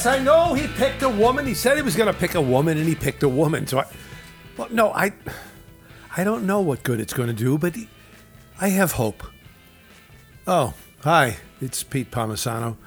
[0.00, 1.44] Yes, I know he picked a woman.
[1.44, 3.66] He said he was going to pick a woman, and he picked a woman.
[3.66, 3.84] So, I,
[4.56, 5.12] well, no, I,
[6.16, 7.76] I don't know what good it's going to do, but
[8.58, 9.22] I have hope.
[10.46, 12.78] Oh, hi, it's Pete Palmisano,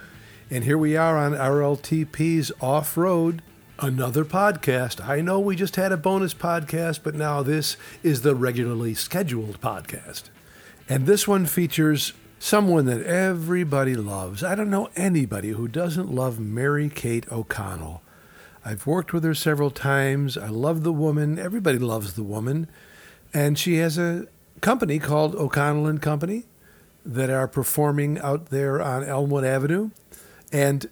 [0.49, 3.43] and here we are on RLTP's Off Road,
[3.77, 5.07] another podcast.
[5.07, 9.61] I know we just had a bonus podcast, but now this is the regularly scheduled
[9.61, 10.31] podcast,
[10.89, 14.43] and this one features someone that everybody loves.
[14.43, 18.01] I don't know anybody who doesn't love Mary Kate O'Connell.
[18.65, 20.37] I've worked with her several times.
[20.37, 21.39] I love the woman.
[21.39, 22.67] Everybody loves the woman.
[23.33, 24.27] And she has a
[24.59, 26.43] company called O'Connell and Company
[27.05, 29.91] that are performing out there on Elmwood Avenue.
[30.51, 30.89] And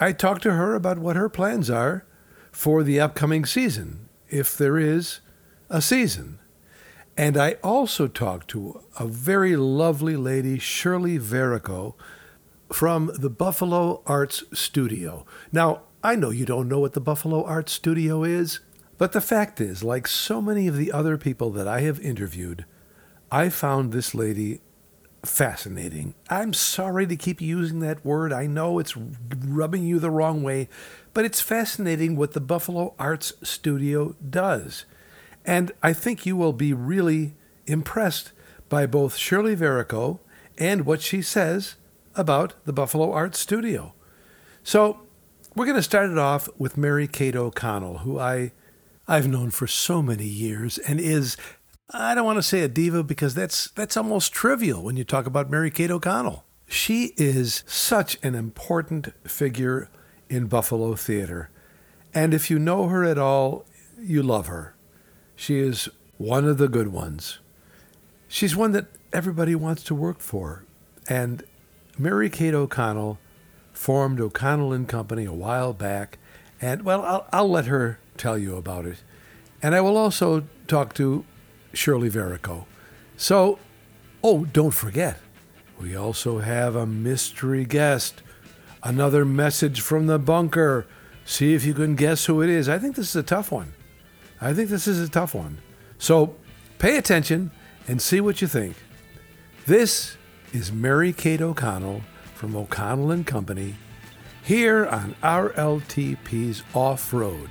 [0.00, 2.04] I talked to her about what her plans are
[2.50, 5.20] for the upcoming season, if there is
[5.70, 6.40] a season.
[7.16, 11.94] And I also talked to a very lovely lady, Shirley Verrico,
[12.72, 15.24] from the Buffalo Arts Studio.
[15.52, 18.60] Now, I know you don't know what the Buffalo Arts Studio is,
[18.98, 22.64] but the fact is, like so many of the other people that I have interviewed,
[23.30, 24.60] I found this lady
[25.22, 26.14] fascinating.
[26.28, 28.32] I'm sorry to keep using that word.
[28.32, 30.68] I know it's rubbing you the wrong way,
[31.12, 34.84] but it's fascinating what the Buffalo Arts Studio does.
[35.44, 37.34] And I think you will be really
[37.66, 38.32] impressed
[38.68, 40.20] by both Shirley Verrico
[40.58, 41.76] and what she says
[42.14, 43.94] about the Buffalo Art Studio.
[44.62, 45.00] So
[45.54, 48.52] we're going to start it off with Mary Kate O'Connell, who I
[49.06, 51.36] I've known for so many years and is
[51.90, 55.26] I don't want to say a diva because that's that's almost trivial when you talk
[55.26, 56.44] about Mary Kate O'Connell.
[56.66, 59.90] She is such an important figure
[60.30, 61.50] in Buffalo theater.
[62.14, 63.66] And if you know her at all,
[64.00, 64.73] you love her.
[65.36, 67.38] She is one of the good ones.
[68.28, 70.64] She's one that everybody wants to work for.
[71.08, 71.44] And
[71.98, 73.18] Mary Kate O'Connell
[73.72, 76.18] formed O'Connell and Company a while back.
[76.60, 79.02] And, well, I'll, I'll let her tell you about it.
[79.62, 81.24] And I will also talk to
[81.72, 82.66] Shirley Verrico.
[83.16, 83.58] So,
[84.22, 85.20] oh, don't forget,
[85.80, 88.22] we also have a mystery guest.
[88.82, 90.86] Another message from the bunker.
[91.24, 92.68] See if you can guess who it is.
[92.68, 93.72] I think this is a tough one.
[94.44, 95.56] I think this is a tough one.
[95.96, 96.36] So
[96.78, 97.50] pay attention
[97.88, 98.76] and see what you think.
[99.64, 100.18] This
[100.52, 102.02] is Mary Kate O'Connell
[102.34, 103.76] from O'Connell and Company
[104.42, 107.48] here on RLTP's Off Road.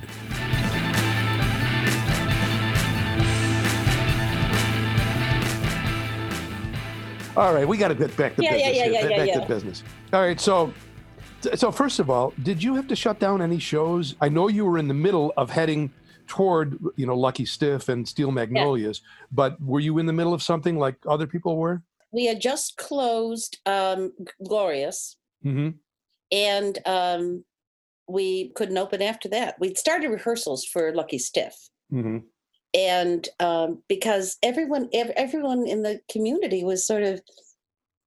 [7.36, 8.76] All right, we got to get back to Yeah, business.
[8.76, 8.92] yeah, yeah, here.
[8.92, 9.40] yeah, Get yeah, back yeah.
[9.40, 9.82] to business.
[10.12, 10.72] All right, so
[11.56, 14.14] so first of all, did you have to shut down any shows?
[14.20, 15.90] I know you were in the middle of heading
[16.26, 19.00] toward, you know, Lucky Stiff and Steel Magnolias,
[19.32, 21.82] but were you in the middle of something like other people were?
[22.12, 24.12] we had just closed um,
[24.46, 25.70] Glorious, Mm-hmm.
[26.32, 27.44] and um,
[28.08, 29.58] we couldn't open after that.
[29.58, 31.54] We'd started rehearsals for Lucky Stiff,
[31.92, 32.18] Mm-hmm.
[32.72, 37.20] and um, because everyone, ev- everyone in the community was sort of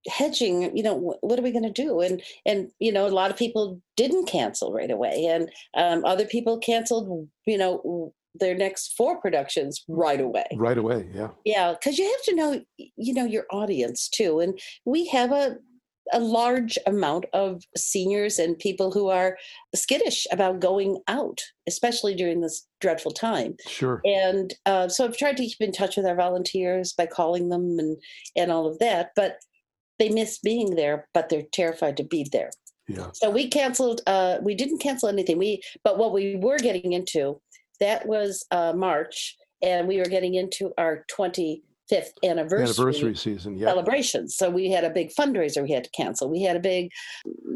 [0.08, 0.76] hedging.
[0.76, 2.02] You know, what are we going to do?
[2.02, 6.26] And and you know, a lot of people didn't cancel right away, and um, other
[6.26, 7.28] people canceled.
[7.46, 8.14] You know.
[8.40, 10.46] Their next four productions right away.
[10.54, 11.30] Right away, yeah.
[11.44, 15.58] Yeah, because you have to know, you know, your audience too, and we have a
[16.14, 19.38] a large amount of seniors and people who are
[19.76, 23.56] skittish about going out, especially during this dreadful time.
[23.68, 24.02] Sure.
[24.06, 27.78] And uh, so I've tried to keep in touch with our volunteers by calling them
[27.80, 27.98] and
[28.36, 29.38] and all of that, but
[30.00, 32.52] they miss being there, but they're terrified to be there.
[32.88, 33.10] Yeah.
[33.14, 34.02] So we canceled.
[34.08, 35.38] Uh, we didn't cancel anything.
[35.38, 37.42] We but what we were getting into
[37.80, 41.60] that was uh, March, and we were getting into our 25th
[42.24, 43.68] anniversary, Anniversary season, yeah.
[43.68, 44.36] celebrations.
[44.36, 46.30] So we had a big fundraiser we had to cancel.
[46.30, 46.92] We had a big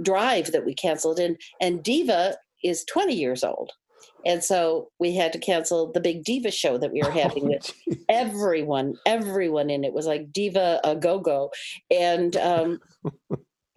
[0.01, 3.71] drive that we canceled, and and Diva is 20 years old.
[4.25, 7.49] And so we had to cancel the big diva show that we were having Oh,
[7.49, 7.71] with
[8.09, 11.51] everyone, everyone in it was like diva a go go,
[11.89, 12.79] and um,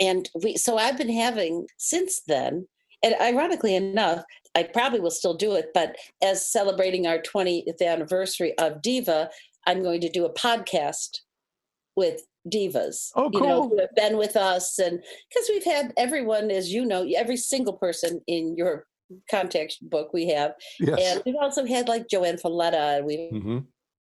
[0.01, 0.57] and we.
[0.57, 2.67] So I've been having since then,
[3.03, 4.25] and ironically enough,
[4.55, 9.31] I probably will still do it, but as celebrating our 20th anniversary of Diva,
[9.67, 11.21] I'm going to do a podcast
[11.97, 13.11] with divas.
[13.17, 13.69] Oh, You know, cool.
[13.71, 17.75] who have been with us, and because we've had everyone, as you know, every single
[17.75, 18.87] person in your
[19.31, 20.99] contact book we have yes.
[21.01, 22.99] and we've also had like JoAnn Falletta.
[22.99, 23.59] and We hmm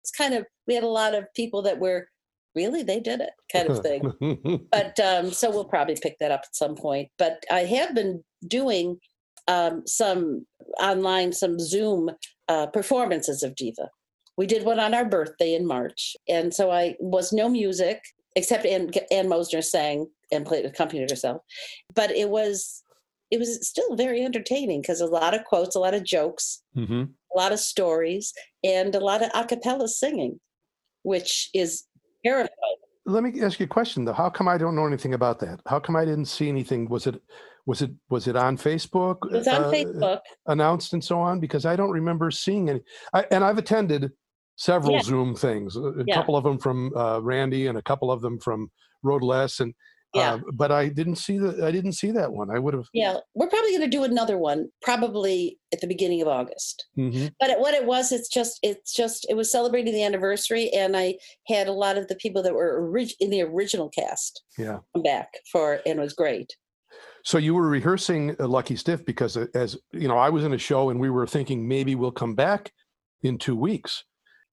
[0.07, 2.07] it's kind of we had a lot of people that were
[2.55, 4.67] really they did it kind of thing.
[4.71, 7.09] but um, so we'll probably pick that up at some point.
[7.17, 8.99] But I have been doing
[9.47, 10.45] um, some
[10.81, 12.09] online, some Zoom
[12.47, 13.89] uh, performances of Diva.
[14.37, 18.01] We did one on our birthday in March, and so I was no music
[18.35, 21.41] except Ann, Ann Mosner sang and played accompanied herself,
[21.95, 22.83] but it was
[23.31, 27.03] it was still very entertaining because a lot of quotes, a lot of jokes, hmm
[27.35, 28.33] a lot of stories,
[28.63, 30.39] and a lot of a cappella singing,
[31.03, 31.83] which is
[32.25, 32.49] terrifying.
[33.05, 34.13] Let me ask you a question though.
[34.13, 35.59] How come I don't know anything about that?
[35.67, 36.89] How come I didn't see anything?
[36.89, 37.21] Was it
[37.65, 39.17] was it was it on Facebook?
[39.31, 40.19] It was on uh, Facebook.
[40.47, 41.39] announced and so on?
[41.39, 42.81] Because I don't remember seeing any.
[43.13, 44.11] I, and I've attended
[44.55, 45.01] several Yeah.
[45.01, 45.75] Zoom things.
[45.75, 46.15] A, a Yeah.
[46.15, 48.71] couple of them from uh, Randy and a couple of them from
[49.03, 49.73] Road Less, and
[50.17, 50.33] Yeah.
[50.33, 52.49] uh, but I didn't see the I didn't see that one.
[52.49, 52.87] I would have.
[52.93, 56.85] Yeah, we're probably going to do another one, probably at the beginning of August.
[56.97, 57.31] Mhm.
[57.39, 60.95] But it, what it was, it's just, it's just, it was celebrating the anniversary, and
[60.97, 61.15] I
[61.47, 64.79] had a lot of the people that were orig- in the original cast Yeah.
[64.93, 66.55] come back for, and it was great.
[67.23, 70.53] So you were rehearsing uh, Lucky Stiff because, uh, as you know, I was in
[70.53, 72.71] a show and we were thinking maybe we'll come back
[73.23, 74.03] in two weeks,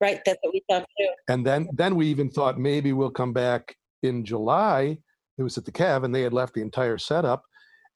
[0.00, 1.08] Right, that's what we thought too.
[1.28, 4.98] and then then we even thought maybe we'll come back in July.
[5.38, 7.42] It was at the Kav, and they had left the entire setup.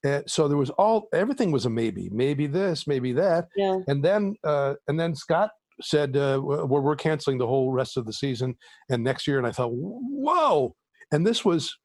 [0.07, 4.05] Uh, so there was all everything was a maybe, maybe this, maybe that, Yeah, and
[4.05, 5.51] then uh, and then Scott
[5.81, 8.57] said uh, we're, we're canceling the whole rest of the season
[8.91, 10.75] and next year, and I thought, whoa!
[11.11, 11.77] And this was,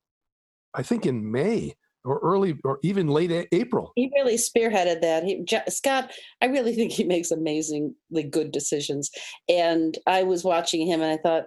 [0.73, 1.73] I think, in May
[2.05, 3.91] or early or even late April.
[3.95, 5.23] he really spearheaded that.
[5.23, 6.11] He, Scott,
[6.41, 9.09] I really think he makes amazingly good decisions.
[9.47, 11.45] And I was watching him, and I thought,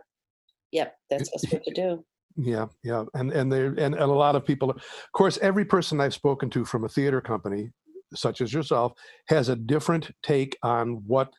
[0.73, 2.05] "Yep, that's what's what to do."
[2.37, 4.71] Yeah, yeah, and and there and, and a lot of people.
[4.71, 7.71] Of course, every person I've spoken to from a theater company,
[8.15, 8.93] such as yourself,
[9.29, 11.33] has a different take on what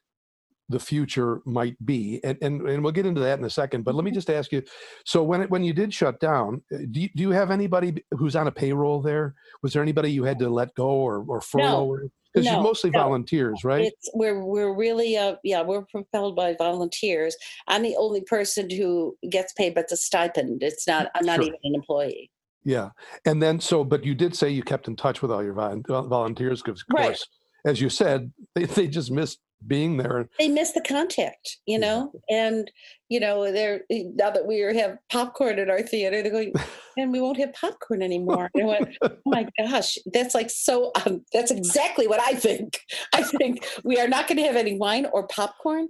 [0.70, 3.84] the future might be, and and, and we'll get into that in a second.
[3.84, 4.64] But let me just ask you:
[5.06, 8.04] so when it, when you did shut down, uh, do you, do you have anybody
[8.12, 9.36] who's on a payroll there?
[9.62, 12.10] Was there anybody you had to let go or or furlough?
[12.34, 13.00] Because no, you're mostly no.
[13.00, 13.86] volunteers, right?
[13.86, 17.36] It's we're we're really uh yeah we're propelled by volunteers.
[17.68, 20.64] I'm the only person who gets paid, but it's a stipend.
[20.64, 21.10] It's not.
[21.16, 21.46] I'm not Sure.
[21.46, 22.30] even an employee.
[22.64, 22.90] Yeah,
[23.26, 25.82] and then so, but you did say you kept in touch with all your vol-
[25.88, 27.06] vol- volunteers because, of Right.
[27.06, 27.26] course,
[27.66, 30.30] as you said, they, they just missed being there.
[30.38, 31.88] They miss the contact, you Yeah.
[31.88, 32.70] know, and
[33.10, 36.54] you know they're now that we have popcorn at our theater, they're going,
[36.98, 38.50] and we won't have popcorn anymore.
[38.54, 40.92] And I went, oh my gosh, that's like so.
[41.06, 42.80] Um, that's exactly what I think.
[43.14, 45.88] I think we are not going to have any wine or popcorn.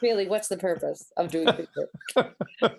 [0.00, 1.88] Really, what's the purpose of doing theater?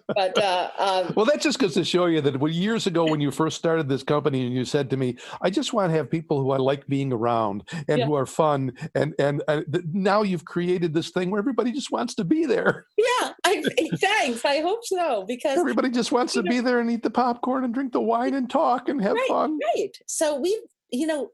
[0.08, 3.32] But uh, um, Well, that just goes to show you that years ago, when you
[3.32, 6.42] first started this company, and you said to me, "I just want to have people
[6.42, 8.06] who I like being around and Yeah.
[8.06, 9.62] who are fun," and and uh,
[9.94, 12.88] now you've created this thing where everybody just wants to be there.
[12.98, 13.64] yeah, I,
[14.02, 14.44] thanks.
[14.44, 17.64] I hope so because Everybody just wants to know- be there and eat the popcorn
[17.64, 19.28] and drink the wine and talk and have Right.
[19.28, 19.60] fun.
[19.76, 19.92] right.
[20.08, 20.60] So we,
[20.92, 21.30] you know,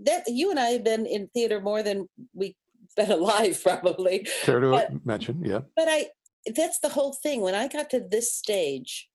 [0.00, 2.54] that you and I have been in theater more than we've
[2.98, 4.26] been alive, probably.
[4.42, 5.60] Fair to But- mention, yeah.
[5.76, 6.08] But I,
[6.54, 7.40] that's the whole thing.
[7.40, 9.08] When I got to this stage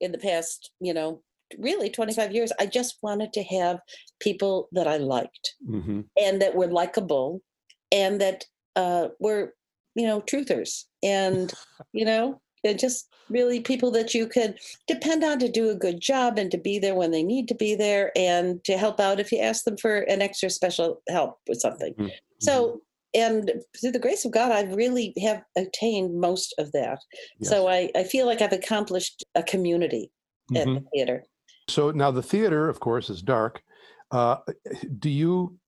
[0.00, 1.22] in the past, you know,
[1.58, 3.80] really 25 years, I just wanted to have
[4.20, 7.40] people that I liked hmm and that were likable
[7.90, 8.44] and that
[8.76, 9.54] uh, were,
[9.94, 11.52] you know, truthers and,
[11.92, 16.00] you know, they're just really people that you could depend on to do a good
[16.00, 19.20] job and to be there when they need to be there and to help out
[19.20, 21.94] if you ask them for an extra special help with something.
[21.94, 22.10] Mhm.
[22.40, 22.80] So,
[23.14, 23.50] and
[23.80, 26.98] through the grace of God, I really have attained most of that.
[27.42, 30.10] So I, I feel like I've accomplished a community
[30.54, 30.82] at Mhm.
[30.82, 31.24] the theater.
[31.68, 33.62] So now the theater, of course, is dark.
[34.10, 34.38] Uh,
[34.98, 35.58] do you,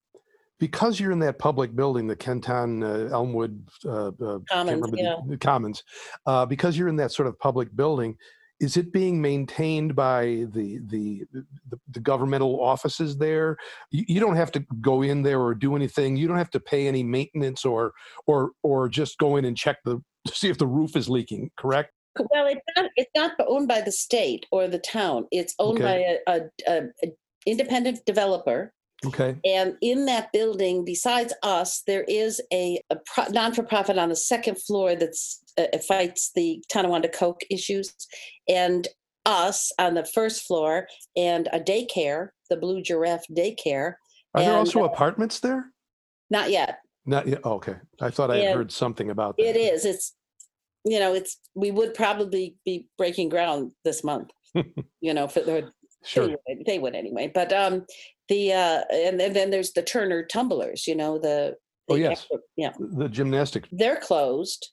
[0.59, 5.17] because you're in that public building, the Kenton uh, Elmwood uh, uh, Commons, yeah.
[5.23, 5.83] the, the Commons,
[6.27, 8.17] uh, because you're in that sort of public building,
[8.61, 11.47] is it being maintained by the the the,
[11.91, 13.57] the governmental offices there?
[13.91, 16.17] You, you don't have to go in there or do anything.
[16.17, 17.93] You don't have to pay any maintenance or
[18.27, 21.51] or or just go in and check the to see if the roof is leaking.
[21.57, 21.91] Correct?
[22.19, 22.91] Well, it's not.
[22.97, 25.27] It's not owned by the state or the town.
[25.31, 26.19] It's owned Okay.
[26.27, 26.41] by a,
[26.71, 27.13] a, a,
[27.47, 28.73] independent developer.
[29.07, 29.37] Okay.
[29.47, 34.61] And in that building, besides us, there is a, a pro- non-for-profit on the second
[34.61, 37.95] floor that's uh, fights the Tonawanda Coke issues,
[38.49, 38.87] and
[39.27, 40.87] us on the first floor,
[41.17, 43.95] and a daycare, the Blue Giraffe Daycare.
[44.35, 45.67] Are there And, also apartments there?
[46.31, 46.79] Not yet.
[47.07, 47.41] Not yet.
[47.45, 47.77] oh, okay.
[48.01, 49.45] I thought I had heard something about that.
[49.45, 49.85] It is.
[49.85, 50.15] It's
[50.85, 54.31] you know, it's we would probably be breaking ground this month.
[55.01, 55.71] you know, for the
[56.03, 56.27] Sure.
[56.29, 57.31] they, would, they would anyway.
[57.33, 57.85] But um,
[58.31, 60.87] the uh, and, and then there's the Turner tumblers.
[60.87, 61.57] You know the.
[61.89, 62.13] Oh, the yes.
[62.13, 63.69] extra- yeah, The gymnastics.
[63.73, 64.71] they're closed,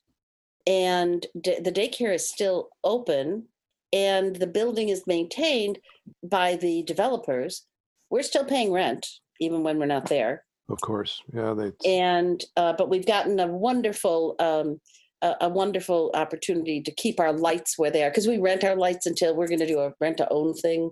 [0.66, 3.46] and d- the daycare is still open,
[3.92, 5.78] and the building is maintained
[6.22, 7.64] by the developers.
[8.10, 9.06] We're still paying rent
[9.40, 11.22] even when we're not there, Of course.
[11.32, 11.54] Yeah.
[11.54, 11.72] They.
[11.88, 14.80] and uh, but we've gotten a wonderful um,
[15.22, 18.76] a, a wonderful opportunity to keep our lights where they are because we rent our
[18.76, 20.90] lights until we're going to do a rent to own thing.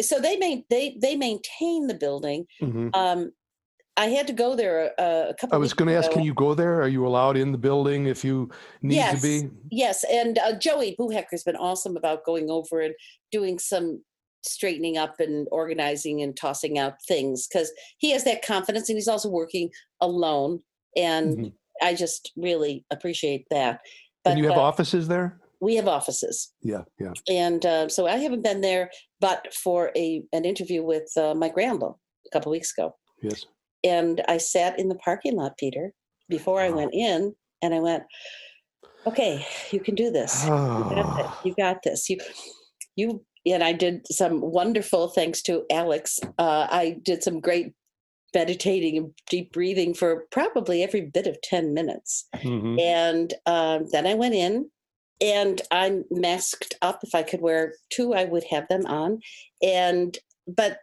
[0.00, 2.46] So they main they they maintain the building.
[2.60, 2.94] Mhm.
[2.94, 3.32] Um,
[3.96, 5.54] I had to go there a, a couple.
[5.54, 6.80] I was going to ask, can you go there?
[6.80, 9.20] Are you allowed in the building if you need Yes.
[9.20, 9.50] to be?
[9.70, 12.94] Yes, and uh, Joey Buhecker's been awesome about going over and
[13.30, 14.02] doing some
[14.44, 19.08] straightening up and organizing and tossing out things because he has that confidence and he's
[19.08, 19.70] also working
[20.00, 20.60] alone.
[20.96, 21.52] And Mhm.
[21.82, 23.80] I just really appreciate that.
[24.24, 25.38] But And you have uh, offices there?
[25.60, 27.12] we have offices, Yeah, yeah.
[27.28, 31.56] and uh, so I haven't been there, but for a an interview with uh, Mike
[31.56, 33.46] Randall a couple weeks ago, Yes.
[33.84, 35.92] And I sat in the parking lot, Peter,
[36.28, 38.04] before I went in, and I went,
[39.06, 41.30] "Okay, you can do this." you got this.
[41.44, 42.10] You got this.
[42.10, 42.18] You,
[42.96, 46.20] you, and I did some wonderful, thanks to Alex.
[46.38, 47.72] Uh, I did some great
[48.34, 52.28] meditating and deep breathing for probably every bit of 10 minutes.
[52.36, 52.80] Mhm.
[52.80, 54.70] And um, then I went in
[55.20, 57.00] and I'm masked up.
[57.02, 59.20] If I could wear two, I would have them on.
[59.62, 60.78] And, but,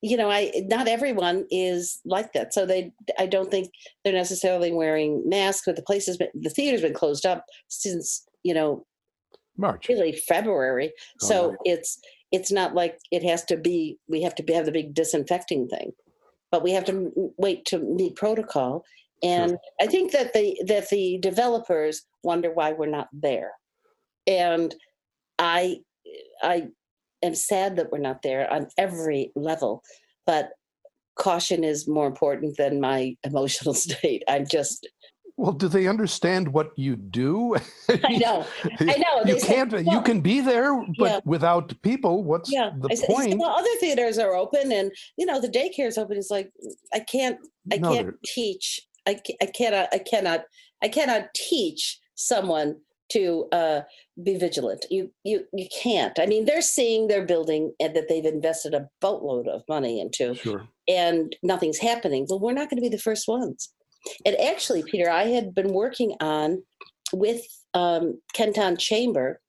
[0.00, 2.54] you know, I not everyone is like that.
[2.54, 3.70] So they, I don't think
[4.04, 5.64] they're necessarily wearing masks.
[5.66, 8.86] But the place has been, the theater's been closed up since you know
[9.56, 9.88] March.
[9.88, 10.92] really February.
[11.22, 11.58] Oh, So right.
[11.64, 11.98] it's
[12.30, 13.98] it's not like it has to be.
[14.08, 15.92] We have to be, have the big disinfecting thing,
[16.52, 18.84] but we have to m- wait to meet protocol.
[19.22, 23.50] And I think that the that the developers wonder why we're not there,
[24.28, 24.72] and
[25.40, 25.78] I
[26.40, 26.68] I
[27.22, 29.82] am sad that we're not there on every level,
[30.26, 30.50] but
[31.18, 34.22] caution is more important than my emotional state.
[34.28, 34.86] I'm just
[35.36, 37.56] Well, do they understand what you do?
[38.04, 38.44] I know
[38.80, 39.72] I know You say, can't.
[39.72, 41.20] you "Well, can be there, but Yeah.
[41.24, 43.40] without people, what's yeah the I said, he said, point?
[43.40, 46.50] well other theaters are open and you know the daycare is open it's like
[46.92, 47.38] i can't
[47.72, 48.66] i No, can't they're- teach
[49.10, 49.12] I,
[49.44, 50.40] I cannot i cannot
[50.82, 52.68] i cannot teach someone
[53.10, 53.80] to uh,
[54.22, 54.84] be vigilant.
[54.90, 56.18] You you you can't.
[56.18, 60.34] I mean they're seeing their building and that they've invested a boatload of money into
[60.34, 60.68] Sure.
[60.86, 62.26] and nothing's happening.
[62.28, 63.72] Well we're not going to be the first ones.
[64.24, 66.62] And actually peter i had been working on
[67.12, 67.42] with
[67.74, 69.40] um, kenton chamber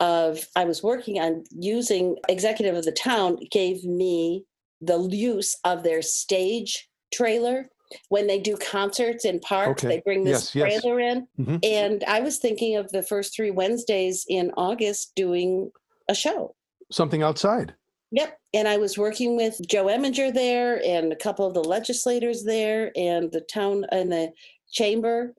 [0.00, 4.44] of i was working on using executive of the town gave me
[4.82, 7.68] the use of their stage trailer
[8.08, 9.96] when they do concerts in parks Okay.
[9.96, 10.80] they bring this Yes, yes.
[10.82, 11.60] trailer in Mhm.
[11.64, 15.70] and i was thinking of the first three wednesdays in august doing
[16.08, 16.54] a show
[16.90, 17.74] Something outside.
[18.10, 18.36] Yep.
[18.52, 22.92] And I was working with Joe Emminger there and a couple of the legislators there
[22.94, 24.30] and the town and the
[24.70, 25.34] chamber.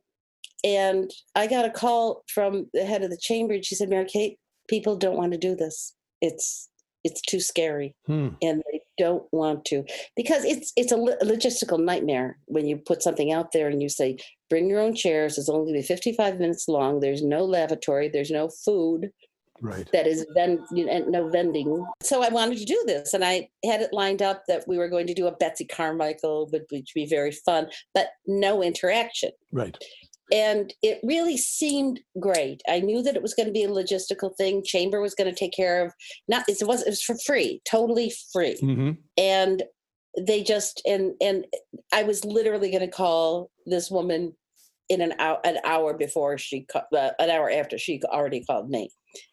[0.64, 4.06] And I got a call from the head of the chamber and she said, Mary
[4.06, 5.94] Kate, people don't want to do this.
[6.22, 6.70] It's
[7.04, 8.30] it's too scary Hmm.
[8.42, 9.84] and they don't want to
[10.16, 14.18] because it's it's a logistical nightmare when you put something out there and you say
[14.50, 18.10] bring your own chairs it's only going to be 55 minutes long there's no lavatory
[18.10, 19.12] there's no food
[19.62, 19.88] Right.
[19.94, 21.86] that is then and no vending.
[22.02, 24.90] So I wanted to do this, and I had it lined up that we were
[24.90, 29.32] going to do a Betsy Carmichael, which would be very fun, but no interaction.
[29.54, 29.78] Right.
[30.34, 32.62] And it really seemed great.
[32.68, 34.64] I knew that it was going to be a logistical thing.
[34.66, 35.94] Chamber was going to take care of
[36.28, 38.58] not it was it was for free, totally free.
[38.60, 39.64] Hmm and
[40.18, 41.46] they just and and
[41.92, 44.34] i was literally going to call this woman
[44.90, 48.90] in an hour an hour before she uh, an hour after she already called me.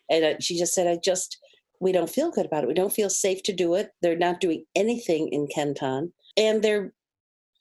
[0.08, 1.38] And she just said i just
[1.80, 2.66] we don't feel good about it.
[2.66, 3.88] We don't feel safe to do it.
[4.02, 6.92] They're not doing anything in kenton and they're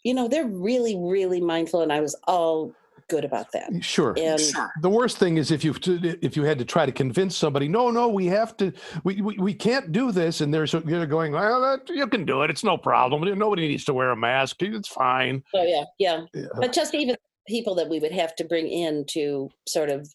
[0.04, 2.72] you know they're really really mindful and i was all
[3.10, 4.14] good about that Sure.
[4.18, 4.40] and
[4.82, 5.74] The worst thing is if you
[6.22, 8.72] if you had to try to convince somebody, no, no, we have to,
[9.04, 12.26] we we, we can't do this, and they're so they're going, well, that, you can
[12.26, 13.38] do it, it's no problem.
[13.38, 14.62] Nobody needs to wear a mask.
[14.62, 15.44] It's fine.
[15.54, 16.48] oh yeah yeah Yeah.
[16.56, 17.16] but just even
[17.48, 20.08] people that we would have to bring in to sort of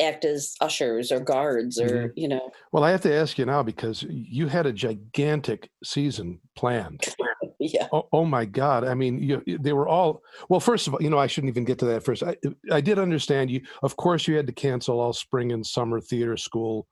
[0.00, 2.06] act as ushers or guards or mm-hmm.
[2.14, 6.40] you know Well, I have to ask you now because you had a gigantic season
[6.56, 7.04] planned.
[7.74, 8.84] yeah Oh, oh my God!
[8.84, 10.60] I mean, you, they were all well.
[10.60, 12.22] First of all, you know, I shouldn't even get to that first.
[12.22, 12.36] I,
[12.70, 13.60] I did understand you.
[13.82, 16.86] Of course, you had to cancel all spring and summer theater school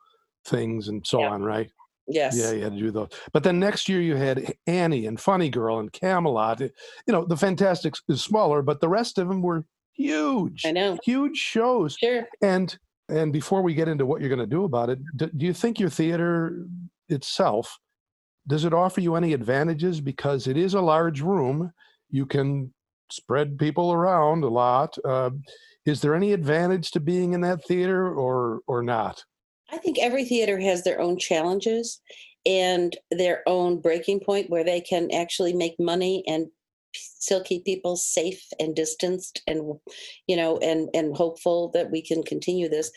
[0.46, 1.30] things and so Yeah.
[1.30, 1.70] on, right?
[2.08, 3.08] yes Yeah, you had to do those.
[3.32, 6.60] But then next year you had Annie and Funny Girl and Camelot.
[6.62, 6.68] Eh,
[7.06, 10.96] you know, the Fantasticks is smaller, but the rest of them were huge, i know
[11.04, 11.96] huge shows.
[11.98, 15.26] sure And and before we get into what you're going to do about it, do,
[15.36, 16.64] do you think your theater
[17.08, 17.78] itself
[18.46, 21.72] does it offer you any advantages because it is a large room?
[22.10, 22.72] You can
[23.10, 24.96] spread people around a lot.
[25.04, 25.30] Uh,
[25.84, 29.22] is there any advantage to being in that theater or or not?
[29.70, 32.00] i think every theater has their own challenges
[32.44, 36.46] and their own breaking point where they can actually make money and
[36.94, 39.74] still keep people safe and distanced and
[40.26, 42.90] you know and and hopeful that we can continue this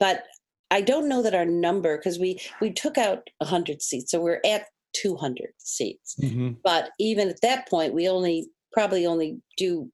[0.00, 0.24] but
[0.70, 4.40] i don't know that our number because we we took out 100 seats so we're
[4.44, 6.16] at 200 seats.
[6.20, 6.52] Mm-hmm.
[6.62, 9.90] but even at that point we only probably only do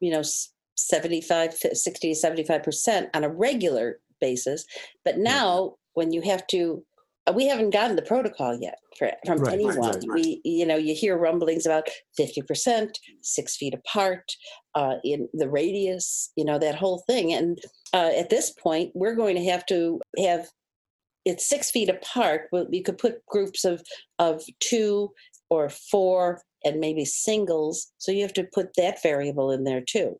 [0.00, 4.64] you know s- 75 60 to 75 percent on a regular basis.
[5.04, 6.84] But now when you have to
[7.26, 9.76] uh, we haven't gotten the protocol yet for, from Right, right, anyone.
[9.78, 10.04] Right, right.
[10.14, 14.24] we you know you hear rumblings about 50 percent six feet apart
[14.74, 17.32] uh, in the radius you know that whole thing.
[17.32, 17.58] And
[17.92, 20.48] uh, at this point we're going to have to have
[21.24, 23.82] it's six feet apart but you could put groups of
[24.18, 25.10] of two
[25.50, 30.18] or four and maybe singles so you have to put that variable in there too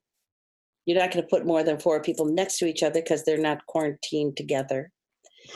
[0.87, 3.39] you're not going to put more than four people next to each other because they're
[3.39, 4.91] not quarantined together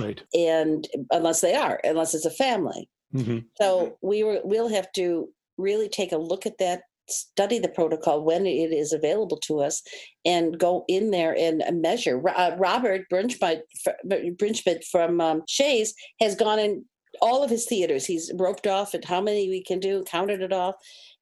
[0.00, 0.20] Right.
[0.34, 3.38] and unless they are unless it's a family Mm-hmm.
[3.60, 8.22] so we were we'll have to really take a look at that study the protocol
[8.22, 9.82] when it is available to us
[10.24, 16.84] and go in there and measure uh, robert brinchmit from um, shea's has gone in
[17.20, 20.52] all of his theaters he's roped off at how many we can do counted it
[20.52, 20.74] off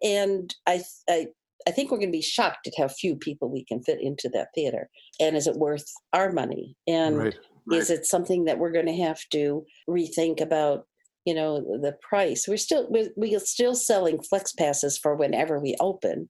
[0.03, 1.27] and i i
[1.67, 4.29] I think we're going to be shocked at how few people we can fit into
[4.31, 4.89] that theater.
[5.21, 6.77] And is it worth our money?
[6.87, 7.35] And Right.
[7.71, 10.87] is it something that we're going to have to rethink about
[11.25, 15.77] you know the price we're still we're, we're still selling flex passes for whenever we
[15.81, 16.29] open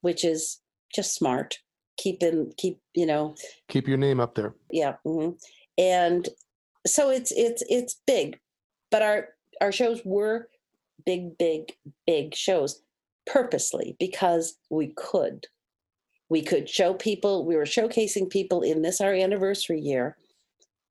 [0.00, 0.60] which is
[0.94, 1.58] just smart
[1.96, 3.34] keep in keep you know
[3.68, 4.54] Keep your name up there.
[4.70, 5.36] yeah mhm.
[5.78, 6.28] and
[6.86, 8.38] so it's it's it's big
[8.90, 9.28] but our
[9.60, 10.48] our shows were
[11.04, 11.72] big big
[12.06, 12.82] big shows
[13.26, 15.46] purposely because we could
[16.28, 20.16] we could show people we were showcasing people in this our anniversary year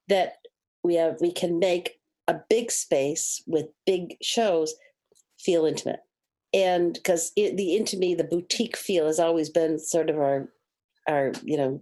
[0.08, 0.36] that
[0.84, 4.74] we have we can make a big space with big shows
[5.40, 6.00] feel intimate
[6.54, 10.50] and because the intimate the boutique feel has always been sort of our
[11.07, 11.81] our you know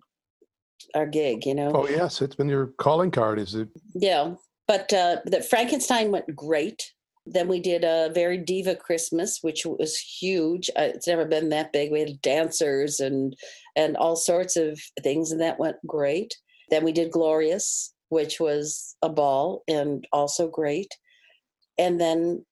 [0.96, 3.40] our gig you know Oh yes, it's been your calling card.
[3.40, 3.68] Is it?
[3.96, 4.34] yeah,
[4.68, 6.94] but uh, the Frankenstein went great.
[7.26, 10.70] Then we did a very diva Christmas, which was huge.
[10.70, 11.92] Uh, it's never been that big.
[11.92, 13.36] We had dancers and
[13.76, 16.36] and all sorts of things, and that went great.
[16.70, 20.92] Then we did Glorious, which was a ball and also great.
[21.78, 22.46] And then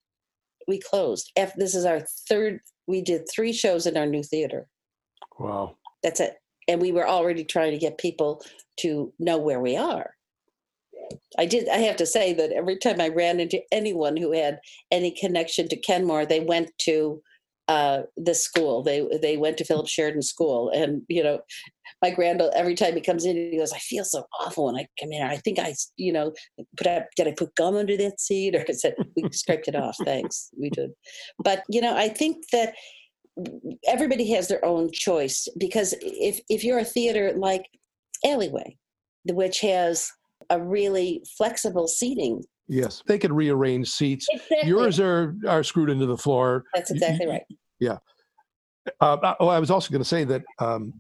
[0.68, 1.32] we closed.
[1.38, 2.60] Af this is our third.
[2.88, 4.68] We did three shows in our new theater.
[5.40, 5.76] Wow.
[6.04, 6.36] That's it.
[6.68, 8.44] And we were already trying to get people
[8.82, 10.12] to know where we are.
[11.38, 11.70] I did.
[11.70, 14.60] I have to say that every time I ran into anyone who had
[14.92, 17.22] any connection to Kenmore, they went to
[17.68, 18.84] uh, the school.
[18.84, 21.40] They they went to Philip Sheridan School, and you know,
[22.02, 22.52] my granddad.
[22.56, 25.22] Every time he comes in, he goes, "I feel so awful when I come in.
[25.22, 26.34] I think I, you know,
[26.76, 27.08] put up.
[27.16, 29.98] Did I put gum under that seat?" Or I said, "We scraped it off.
[30.04, 30.92] Thanks, we did."
[31.44, 32.74] But you know, I think that
[33.88, 37.66] everybody has their own choice because if if you're a theater like
[38.26, 38.78] Alleyway,
[39.26, 40.10] which has
[40.50, 42.44] a really flexible seating.
[42.68, 44.28] Yes, they could rearrange seats.
[44.30, 44.70] Exactly.
[44.70, 46.64] Yours are are screwed into the floor.
[46.74, 47.44] That's exactly right.
[49.02, 50.94] Uh, oh, I was also going to say that um,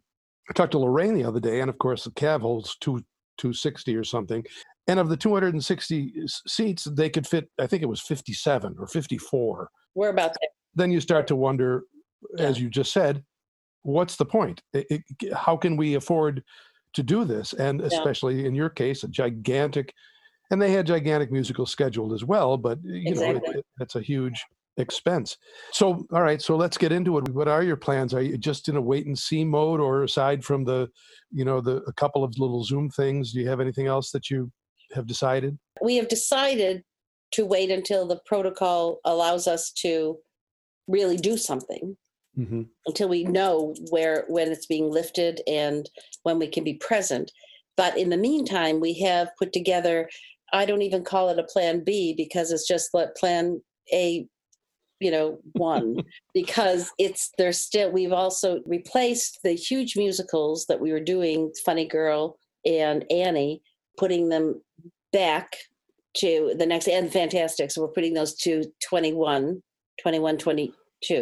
[0.49, 3.03] I talked to Lorraine the other day, and of course, the Kav holds two
[3.37, 4.45] two sixty or something.
[4.87, 7.49] And of the two hundred and sixty seats, they could fit.
[7.59, 9.69] I think it was fifty seven or fifty four.
[9.95, 10.49] We're about there.
[10.75, 11.83] Then you start to wonder,
[12.37, 13.23] as you just said,
[13.81, 14.61] what's the point?
[14.73, 16.43] It, it, how can we afford
[16.93, 17.53] to do this?
[17.53, 19.93] And especially in your case, a gigantic,
[20.51, 22.57] and they had gigantic musical scheduled as well.
[22.57, 23.49] But you know, Exactly.
[23.49, 24.45] it, it, that's a huge
[24.77, 25.37] expense.
[25.71, 27.29] So, all right, so let's get into it.
[27.29, 28.13] What are your plans?
[28.13, 30.89] Are you just in a wait and see mode, or aside from the,
[31.31, 34.29] you know, the a couple of little Zoom things, do you have anything else that
[34.29, 34.51] you
[34.93, 35.57] have decided?
[35.81, 36.83] We have decided
[37.33, 40.17] to wait until the protocol allows us to
[40.87, 41.97] really do something
[42.37, 42.63] Mm-hmm.
[42.85, 45.89] until we know where when it's being lifted and
[46.21, 47.31] when we can be present
[47.75, 50.07] but in the meantime we have put together
[50.53, 53.59] i don't even call it a plan b because it's just like plan
[53.91, 54.27] a
[54.99, 55.97] you know one
[56.33, 61.85] because it's there's still we've also replaced the huge musicals that we were doing funny
[61.85, 63.61] girl and annie
[63.97, 64.61] putting them
[65.13, 65.55] back
[66.15, 69.61] to the next and fantastic so we're putting those to 21
[70.01, 70.73] 21 22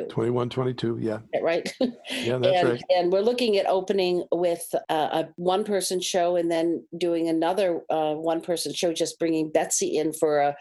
[0.09, 1.69] 21, 22, yeah, right?
[1.79, 1.89] yeah,
[2.38, 2.83] that's and, right.
[2.89, 7.81] and we're looking at opening with a, a one person show and then doing another
[7.89, 10.55] uh, one person show, just bringing Betsy in for a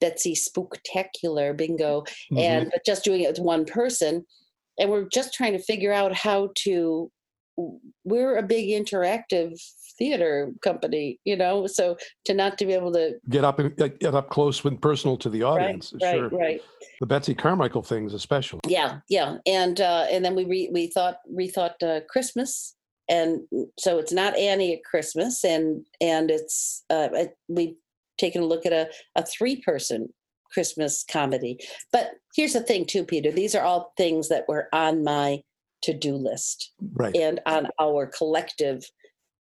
[0.00, 2.38] Betsy spooktacular bingo, Mhm.
[2.38, 4.24] and but just doing it with one person.
[4.78, 7.10] And we're just trying to figure out how to
[8.04, 9.60] we're a big interactive
[9.98, 14.14] theater company, you know, so to not to be able to Get up and get
[14.14, 15.92] up close and personal to the audience.
[16.02, 16.28] right, sure.
[16.30, 16.62] right.
[17.00, 18.60] The Betsy Carmichael things, especially.
[18.66, 22.74] Yeah, yeah, and uh, and then we re- we thought rethought uh, Christmas,
[23.10, 23.40] and
[23.78, 27.76] so it's not Annie at Christmas, and and it's uh, it- we've
[28.20, 30.12] taken a look at a a three person
[30.52, 31.58] Christmas comedy.
[31.92, 33.30] But here's the thing, too, Peter.
[33.32, 35.42] These are all things that were on my
[35.82, 37.16] to do list Right.
[37.16, 38.84] and on our collective.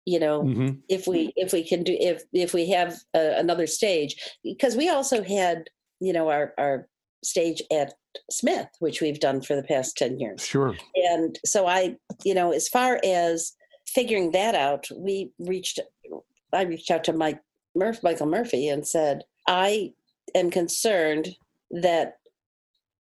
[0.04, 3.66] You know, hmm if we if we can do if if we have uh, another
[3.68, 5.68] stage because we also had
[6.00, 6.88] you know our our
[7.22, 7.94] stage at
[8.30, 10.74] Smith which we've done for the past 10 years Sure.
[10.96, 13.52] and so I you know as far as
[13.86, 15.78] figuring that out we reached
[16.52, 17.38] I reached out to Mike
[17.74, 19.92] Murph Michael Murphy and said I
[20.34, 21.36] am concerned
[21.70, 22.18] that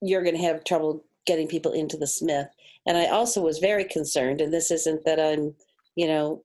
[0.00, 2.48] you're going to have trouble getting people into the Smith
[2.86, 5.54] and I also was very concerned and this isn't that I'm
[5.96, 6.42] you know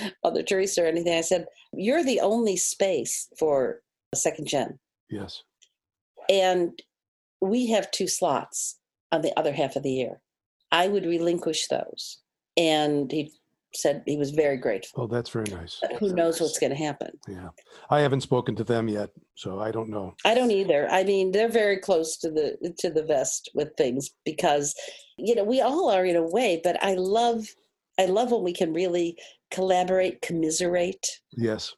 [0.24, 1.16] Mother Teresa or anything.
[1.16, 4.78] I said, You're the only space for a second gen.
[5.08, 5.42] Yes.
[6.28, 6.80] And
[7.40, 8.78] we have two slots
[9.12, 10.20] on the other half of the year.
[10.72, 12.18] I would relinquish those.
[12.56, 13.32] And he
[13.74, 15.04] said he was very grateful.
[15.04, 15.78] Oh, that's very nice.
[15.80, 17.10] But who knows what's going to happen?
[17.28, 17.48] Yeah.
[17.90, 20.14] I haven't spoken to them yet, so I don't know.
[20.24, 20.88] I don't either.
[20.90, 24.74] I mean, they're very close to the to the vest with things because
[25.16, 27.46] you know, we all are in a way, but I love
[27.98, 29.16] I love when we can really
[29.50, 31.74] collaborate, commiserate, Yes.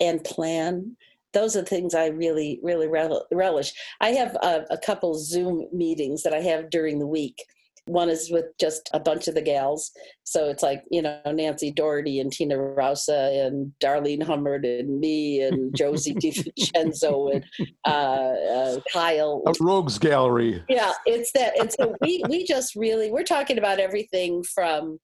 [0.00, 0.96] and plan
[1.32, 6.22] those are things i really really rel- relish i have a, a couple zoom meetings
[6.22, 7.44] that i have during the week
[7.86, 9.92] one is with just a bunch of the gals
[10.24, 15.40] so it's like you know nancy doherty and tina rausa and darlene hummert and me
[15.40, 17.44] and josie divincenzo and
[17.86, 20.62] uh, uh, kyle A rogues gallery.
[20.68, 24.98] yeah it's that and so we we just really we're talking about everything from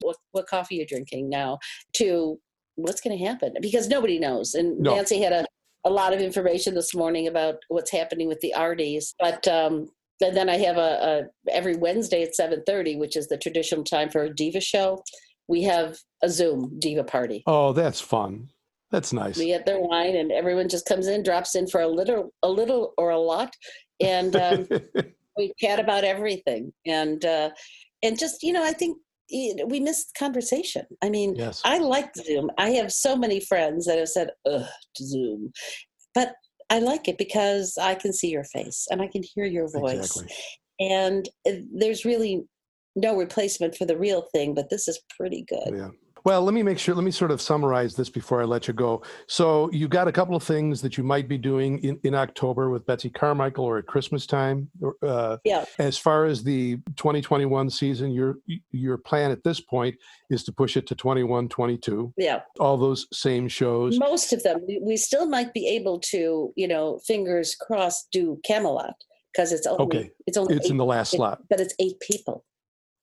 [0.00, 1.58] what, what coffee you're drinking now
[1.94, 2.38] to
[2.76, 4.96] what's going to happen because nobody knows and No.
[4.96, 5.46] nancy had a,
[5.84, 9.86] a lot of information this morning about what's happening with the arties but um
[10.24, 10.80] and then i have a,
[11.48, 15.02] a every wednesday at 7.30 which is the traditional time for a diva show
[15.48, 18.48] we have a zoom diva party Oh, that's fun.
[18.90, 19.36] That's nice.
[19.36, 22.48] we get their wine and everyone just comes in drops in for a little a
[22.48, 23.52] little or a lot
[24.00, 24.68] and um,
[25.36, 27.50] we chat about everything and uh
[28.02, 28.96] and just you know i think
[29.66, 31.60] we missed conversation i mean yes.
[31.64, 34.66] i like zoom i have so many friends that have said ugh
[34.98, 35.50] zoom
[36.14, 36.34] but
[36.74, 40.16] i like it because i can see your face and i can hear your voice
[40.16, 40.34] Exactly.
[40.80, 42.34] and uh, there's really
[42.96, 45.90] no replacement for the real thing but this is pretty good Yeah.
[46.24, 48.72] Well, let me make sure, let me sort of summarize this before I let you
[48.72, 49.02] go.
[49.26, 52.70] So, you've got a couple of things that you might be doing in, in October
[52.70, 54.70] with Betsy Carmichael or at Christmas time.
[55.02, 55.66] Uh, Yeah.
[55.78, 58.38] As far as the 2021 season, your
[58.70, 59.96] your plan at this point
[60.30, 63.98] is to push it to 21, 22, yeah all those same shows.
[63.98, 68.94] most of them we, still might be able to you know fingers crossed do camelot
[69.32, 70.10] because it's only Okay.
[70.26, 71.42] it's only It's eight, in the last it- slot.
[71.50, 72.44] but it's eight people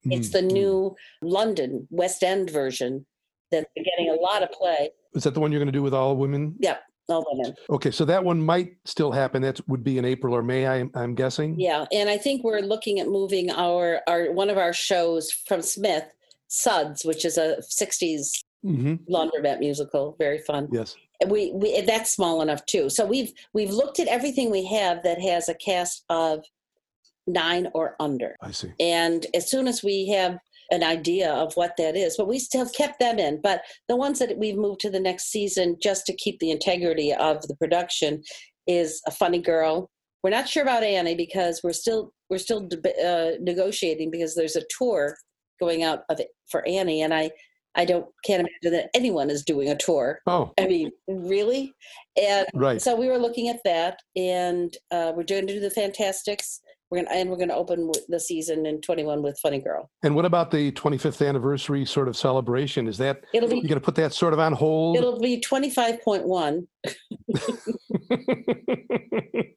[0.04, 3.06] it's Mm, the new london west end version
[3.52, 5.94] that's getting a lot of play Is that the one you're going to do with
[5.94, 6.56] all women?
[6.58, 9.42] Yep, all women Okay, so that one might still happen.
[9.42, 11.58] That would be in April or May, I, I'm guessing.
[11.60, 15.60] yeah and i think we're looking at moving our our one of our shows from
[15.62, 16.04] smith
[16.48, 18.28] suds which is a 60s
[18.62, 20.96] hmm laundromat musical very fun Yes.
[21.20, 25.02] And we, we that's small enough too so we've we've looked at everything we have
[25.04, 26.44] that has a cast of
[27.26, 28.72] nine or under I see.
[28.80, 30.38] and as soon as we have
[30.72, 33.40] an idea of what that is but we still have kept them in.
[33.42, 37.12] But the ones that we've moved to the next season just to keep the integrity
[37.12, 38.22] of the production
[38.66, 39.90] is a funny girl.
[40.22, 42.68] We're not sure about annie because we're still we're still
[43.04, 45.16] uh, negotiating because there's a tour
[45.60, 47.30] going out of it for annie and i
[47.76, 50.20] i don't can't imagine that anyone is doing a tour.
[50.26, 51.72] Oh, i mean really?
[52.20, 52.80] And right.
[52.80, 56.60] so we were looking at that, and uh, we're doing to do the Fantasticks.
[56.92, 59.90] We're gonna and we're gonna open the season in 21 with Funny Girl.
[60.02, 62.86] And what about the 25th anniversary sort of celebration?
[62.86, 64.98] Is that It'll you're going to put that sort of on hold?
[64.98, 66.66] it'll be 25.1.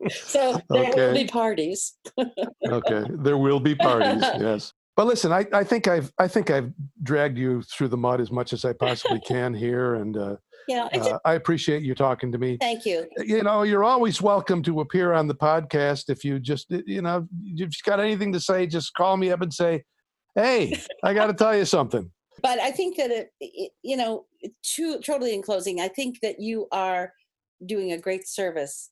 [0.12, 1.98] So there will be parties.
[2.70, 4.24] okay, there will be parties.
[4.40, 4.72] Yes.
[4.96, 6.72] But listen, I, I think I've I think I've
[7.04, 10.36] dragged you through the mud as much as I possibly can here, and uh,
[10.68, 12.58] Yeah, I uh, I appreciate you talking to me.
[12.60, 13.08] thank you.
[13.18, 16.10] You know, you're always welcome to appear on the podcast.
[16.10, 19.54] If you just you know you've got anything to say, just call me up and
[19.54, 19.84] say,
[20.36, 24.26] "Hey, I got to tell you something." But I think that it, it you know,
[24.76, 27.14] to, totally in closing, I think that you are
[27.66, 28.92] doing a great service,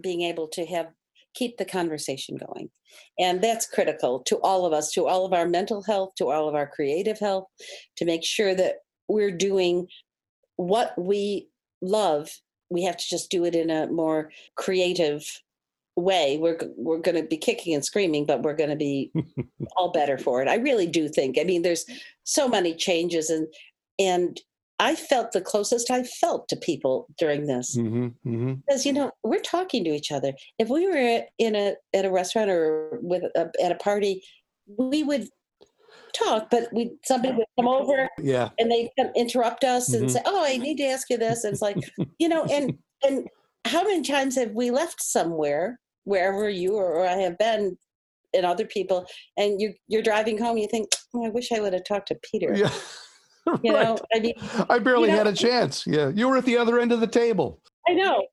[0.00, 0.88] being able to have
[1.34, 2.70] keep the conversation going.
[3.18, 6.48] And that's critical to all of us, to all of our mental health, to all
[6.48, 7.46] of our creative health,
[7.96, 8.76] to make sure that
[9.08, 9.86] we're doing
[10.56, 11.48] what we
[11.80, 12.30] love.
[12.70, 15.24] We have to just do it in a more creative
[15.96, 19.12] way we're we're going to be kicking and screaming but we're going to be
[19.76, 21.84] all better for it i really do think i mean there's
[22.24, 23.46] so many changes and
[23.98, 24.40] and
[24.78, 28.54] i felt the closest i felt to people during this Mm-hmm, mm-hmm.
[28.66, 32.10] because you know we're talking to each other if we were in a at a
[32.10, 34.22] restaurant or with a, at a party
[34.78, 35.28] we would
[36.14, 38.50] talk but we somebody would come over Yeah.
[38.58, 40.10] and they interrupt us and Mhm.
[40.10, 41.76] say oh i need to ask you this and it's like
[42.18, 43.28] you know and and
[43.64, 47.76] how many times have we left somewhere wherever you or, i have been
[48.34, 51.72] and other people and you you're driving home you think oh, i wish i would
[51.72, 52.70] have talked to peter Yeah.
[53.62, 53.84] you Right.
[53.84, 54.34] know i mean
[54.68, 55.84] I barely know- had a chance.
[55.86, 56.10] Yeah.
[56.14, 57.60] You were at the other end of the table.
[57.88, 58.26] I know.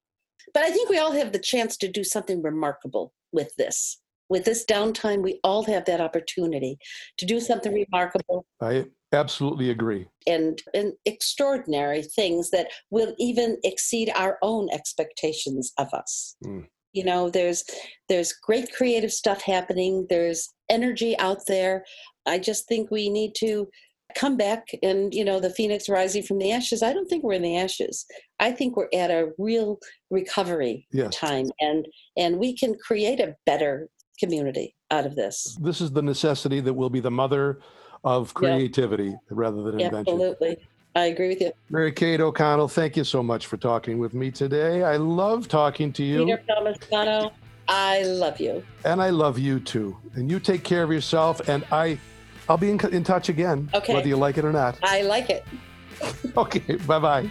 [0.54, 3.98] But I think we all have the chance to do something remarkable with this.
[4.30, 6.78] With this downtime, we all have that opportunity
[7.18, 10.08] to do something remarkable I absolutely agree.
[10.28, 16.36] and, and extraordinary things that will even exceed our own expectations of us.
[16.46, 16.68] Mm.
[16.94, 17.64] You know, there's
[18.08, 20.08] there's great creative stuff happening.
[20.10, 21.86] There's energy out there.
[22.26, 23.68] I just think we need to
[24.16, 27.34] come back and you know the phoenix rising from the ashes i don't think we're
[27.34, 28.08] in the ashes
[28.40, 29.78] i think we're at a real
[30.10, 31.16] recovery Yes.
[31.16, 31.86] time and
[32.18, 33.88] and we can create a better
[34.20, 37.60] community out of this This is the necessity that will be the mother
[38.04, 40.00] of creativity rather than invention.
[40.16, 40.58] absolutely
[40.96, 44.32] i agree with you Mary Kate O'Connell, thank you so much for talking with me
[44.32, 44.82] today.
[44.84, 47.32] I love talking to you, peter Palmisano,
[47.68, 49.96] i love you and I love you too.
[50.16, 52.00] And you take care of yourself, and I,
[52.48, 53.94] I'll be in, in touch again, Okay.
[53.94, 54.80] whether you like it or not.
[54.84, 55.44] i like it
[56.38, 57.30] Okay, bye bye.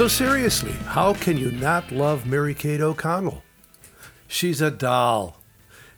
[0.00, 3.42] So, seriously, how can you not love Mary Kate O'Connell?
[4.26, 5.36] She's a doll,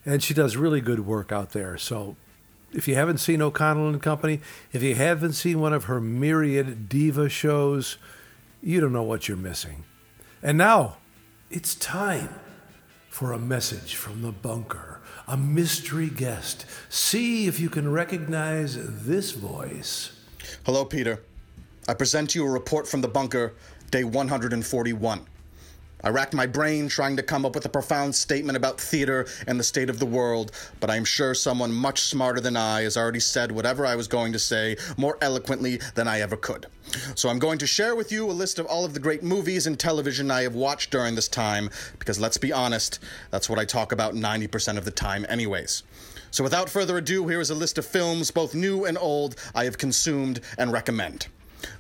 [0.05, 1.79] and she does really good work out there.
[1.79, 2.17] So,
[2.73, 4.41] if you haven't seen O'Connell and Company,
[4.73, 7.97] if you haven't seen one of her myriad diva shows,
[8.61, 9.85] you don't know what you're missing.
[10.43, 10.97] And now,
[11.49, 12.31] it's time
[13.09, 16.67] for a message from the bunker, a mystery guest.
[16.89, 20.11] See if you can recognize this voice.
[20.65, 21.21] Hello, Peter.
[21.89, 23.55] I present you a report from the bunker,
[23.93, 25.27] day 141.
[26.03, 29.61] I racked my brain trying to come up with a profound statement about theater and
[29.61, 30.51] the state of the world,
[30.81, 34.09] but I am sure someone much smarter than I has already said whatever I was
[34.09, 36.67] going to say more eloquently than I ever could.
[37.15, 39.67] So I'm going to share with you a list of all of the great movies
[39.67, 42.99] and television I have watched during this time, because let's be honest,
[43.31, 45.83] that's what I talk about 90% of the time, anyways.
[46.31, 49.65] So without further ado, here is a list of films, both new and old, I
[49.65, 51.27] have consumed and recommend.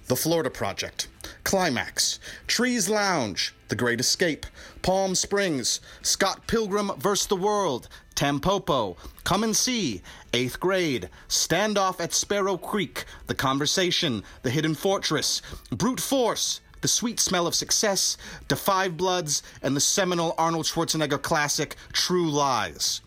[0.06, 1.08] The Florida Project,
[1.44, 4.46] Climax, Trees Lounge, The Great Escape,
[4.82, 7.26] Palm Springs, Scott Pilgrim vs.
[7.26, 10.02] the World, Tampopo, Come and See,
[10.32, 17.20] Eighth Grade, Standoff at Sparrow Creek, The Conversation, The Hidden Fortress, Brute Force, The Sweet
[17.20, 18.16] Smell of Success,
[18.48, 23.00] Da Five Bloods, and the seminal Arnold Schwarzenegger classic True Lies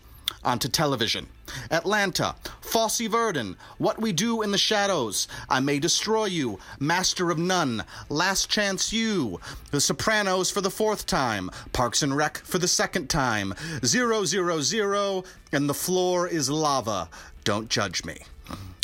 [0.44, 1.26] onto television.
[1.70, 7.38] Atlanta, Fosse Verdon, What We Do in the Shadows, I May Destroy You, Master of
[7.38, 12.68] None, Last Chance U, The Sopranos for the fourth time, Parks and Rec for the
[12.68, 13.54] second time,
[13.84, 17.08] Zero Zero Zero, and The Floor is Lava.
[17.44, 18.18] Don't judge me.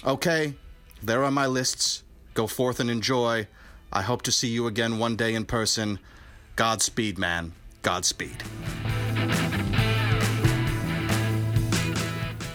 [0.04, 0.54] Okay,
[1.02, 2.02] there are my lists.
[2.34, 3.46] Go forth and enjoy.
[3.92, 5.98] I hope to see you again one day in person.
[6.56, 7.52] Godspeed, man.
[7.82, 8.42] Godspeed.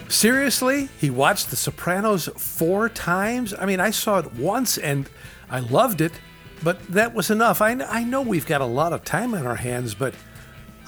[0.08, 0.88] Seriously?
[0.98, 3.52] He watched The Sopranos four times?
[3.58, 5.08] I mean, I saw it once and
[5.50, 6.12] I loved it,
[6.62, 7.60] but that was enough.
[7.60, 10.14] I, I know we've got a lot of time on our hands, but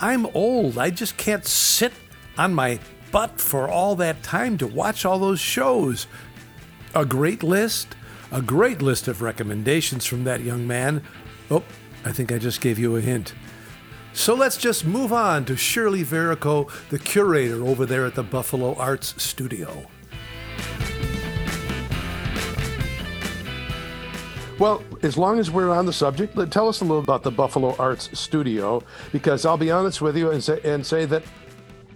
[0.00, 0.78] I'm old.
[0.78, 1.92] I just can't sit
[2.38, 2.80] on my
[3.12, 6.06] butt for all that time to watch all those shows.
[6.94, 7.94] A great list,
[8.33, 11.02] a great list of recommendations from that young man.
[11.50, 11.62] Oh,
[12.04, 13.35] I think I just gave you a hint.
[14.20, 18.74] So let's just move on to Shirley Verrico, the curator over there at the Buffalo
[18.74, 19.87] Arts Studio.
[24.59, 27.30] Well, as long as we're on the subject, let- tell us a little about the
[27.30, 31.22] Buffalo Arts Studio, because I'll be honest with you and say, and say that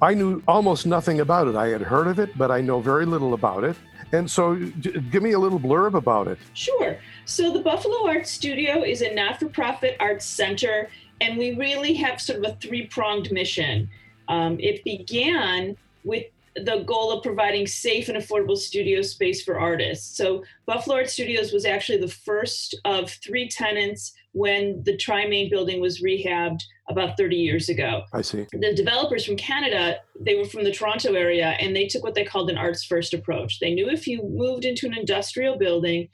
[0.01, 1.57] I knew almost nothing about it.
[1.57, 3.77] I had heard of it, but I know very little about it.
[4.13, 6.39] And so, give me a little blurb about it.
[6.55, 6.97] Sure.
[7.25, 10.89] So the Buffalo Arts Studio is a not for profit arts center,
[11.21, 13.89] and we really have sort of a three pronged mission.
[14.29, 16.25] Um, it began with
[16.57, 20.17] the goal of providing safe and affordable studio space for artists.
[20.17, 25.81] So Buffalo Art Studios was actually the first of three tenants when the Tri-Main building
[25.81, 28.03] was rehabbed about 30 years ago.
[28.13, 28.47] I see.
[28.53, 32.25] The developers from Canada, they were from the Toronto area and they took what they
[32.25, 33.59] called an arts first approach.
[33.59, 36.09] They knew if you moved into an industrial building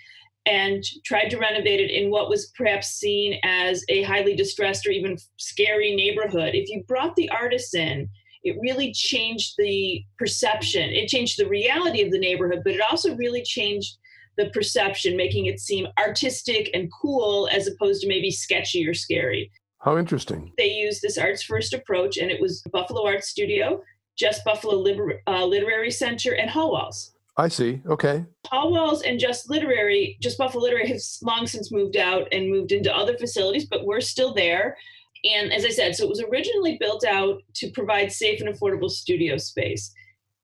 [0.46, 4.90] and tried to renovate it in what was perhaps seen as a highly distressed or
[4.90, 8.08] even scary neighborhood, if you brought the artists in,
[8.42, 10.88] it really changed the perception.
[10.90, 13.98] It changed the reality of the neighborhood, but it also really changed
[14.38, 19.50] the perception, making it seem artistic and cool as opposed to maybe sketchy or scary.
[19.80, 20.52] How interesting.
[20.56, 23.82] They used this arts first approach, and it was Buffalo Art Studio,
[24.16, 27.10] Just Buffalo Liber- uh, Literary Center, and Hallwalls.
[27.40, 27.80] I see.
[27.88, 28.24] Okay.
[28.52, 32.94] Hallwalls and Just Literary, Just Buffalo Literary has long since moved out and moved into
[32.94, 34.76] other facilities, but we're still there.
[35.24, 38.90] And as I said, so it was originally built out to provide safe and affordable
[38.90, 39.90] studio space.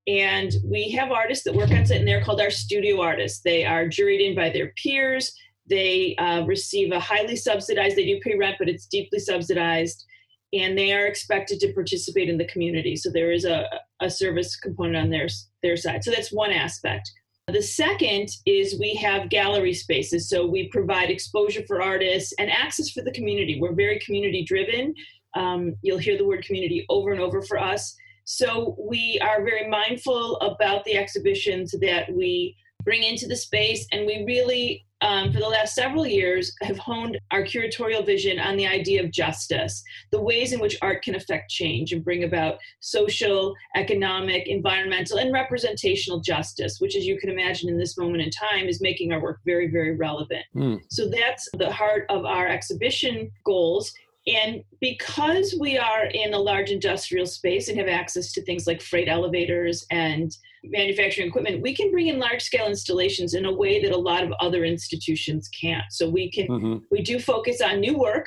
[0.07, 3.41] And we have artists that work on set, and they're called our studio artists.
[3.43, 5.35] They are juried in by their peers.
[5.69, 10.05] They uh, receive a highly subsidized, they do pay rent, but it's deeply subsidized.
[10.53, 12.97] And they are expected to participate in the community.
[12.97, 13.67] So there is a,
[14.01, 15.27] a service component on their,
[15.67, 16.05] their side.
[16.05, 17.07] So that's one aspect.
[17.49, 20.29] The second is we have gallery spaces.
[20.29, 23.55] So we provide exposure for artists and access for the community.
[23.61, 24.95] We're very community driven.
[25.35, 27.97] Um, you'll hear the word community over and over for us.
[28.25, 34.07] So we are very mindful about the exhibitions that we bring into the space, and
[34.07, 38.67] we really, um, for the last several years, have honed our curatorial vision on the
[38.67, 43.55] idea of justice, the ways in which art can affect change and bring about social,
[43.75, 48.69] economic, environmental, and representational justice, which, as you can imagine in this moment in time,
[48.69, 50.45] is making our work very, very relevant.
[50.55, 50.81] Mm.
[50.91, 53.93] So that's the heart of our exhibition goals
[54.27, 58.83] and because we are in a large industrial space and have access to things like
[58.83, 60.37] freight elevators and
[60.71, 64.23] manufacturing equipment, we can bring in large scale installations in a way that a lot
[64.25, 65.85] of other institutions can't.
[65.91, 66.77] So we can Mm-hmm.
[66.91, 68.27] we do focus on new work.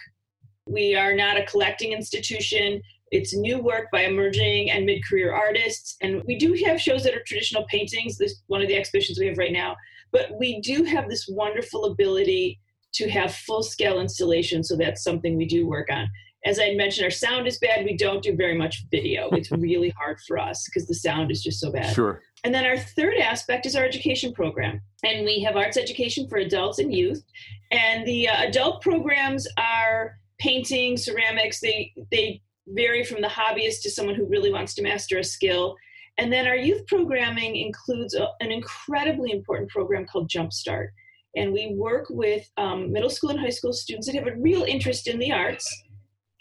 [0.68, 2.82] We are not a collecting institution.
[3.12, 5.96] It's new work by emerging and mid-career artists.
[6.02, 8.18] And we do have shows that are traditional paintings.
[8.18, 9.76] This one of the exhibitions we have right now.
[10.12, 12.60] But we do have this wonderful ability
[12.94, 14.64] to have full scale installation.
[14.64, 16.10] So that's something we do work on.
[16.46, 17.84] As I mentioned, our sound is bad.
[17.84, 19.30] We don't do very much video.
[19.32, 21.94] It's really hard for us because the sound is just so bad.
[21.94, 22.22] Sure.
[22.44, 24.82] And then our third aspect is our education program.
[25.04, 27.24] And we have arts education for adults and youth.
[27.72, 31.60] And the uh, adult programs are painting, ceramics.
[31.60, 35.76] They, they vary from the hobbyist to someone who really wants to master a skill.
[36.18, 40.90] And then our youth programming includes a, an incredibly important program called Jumpstart
[41.36, 44.64] and we work with um, middle school and high school students that have a real
[44.64, 45.84] interest in the arts.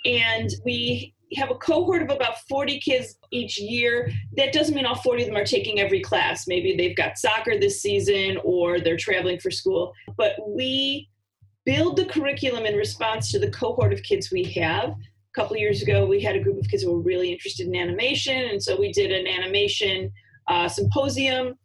[0.04, 4.10] And we have a cohort of about 40 kids each year.
[4.36, 6.46] That doesn't mean all 40 of them are taking every class.
[6.46, 9.92] Maybe they've got soccer this season or they're traveling for school.
[10.16, 11.08] But we
[11.64, 14.90] build the curriculum in response to the cohort of kids we have.
[14.90, 17.76] A couple years ago, we had a group of kids who were really interested in
[17.76, 20.10] animation, and so we did an animation
[20.48, 21.58] uh, symposium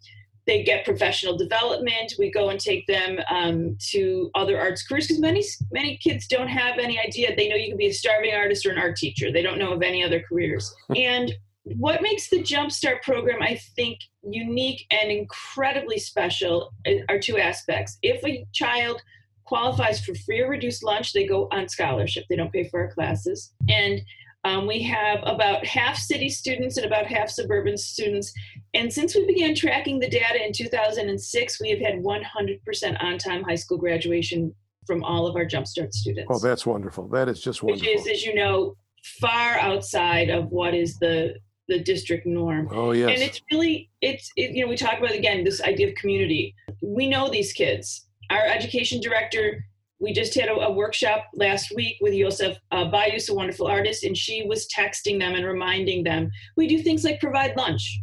[0.45, 2.13] they get professional development.
[2.19, 6.47] We go and take them um, to other arts careers because many many kids don't
[6.47, 7.35] have any idea.
[7.35, 9.31] They know you can be a starving artist or an art teacher.
[9.31, 10.73] They don't know of any other careers.
[10.95, 11.33] and
[11.65, 16.73] what makes the Jumpstart program, I think, unique and incredibly special
[17.07, 17.97] are two aspects.
[18.01, 19.01] If a child
[19.45, 22.25] qualifies for free or reduced lunch, they go on scholarship.
[22.29, 23.53] They don't pay for our classes.
[23.69, 24.01] And
[24.45, 28.33] um, we have about half city students and about half suburban students.
[28.73, 33.43] And since we began tracking the data in 2006, we have had 100% on time
[33.43, 34.53] high school graduation
[34.85, 36.27] from all of our Jumpstart students.
[36.29, 37.07] Oh, that's wonderful.
[37.07, 37.87] That is just wonderful.
[37.87, 38.75] Which is, as you know,
[39.21, 41.35] far outside of what is the
[41.69, 42.67] the district norm.
[42.71, 43.09] Oh, yes.
[43.09, 46.53] And it's really, it's, it, you know, we talk about again this idea of community.
[46.81, 48.05] We know these kids.
[48.29, 49.63] Our education director
[50.03, 54.03] we just had a, a, workshop last week with Yosef uh, Bayus, a wonderful artist,
[54.03, 56.29] and she was texting them and reminding them.
[56.57, 58.01] We do things like provide lunch.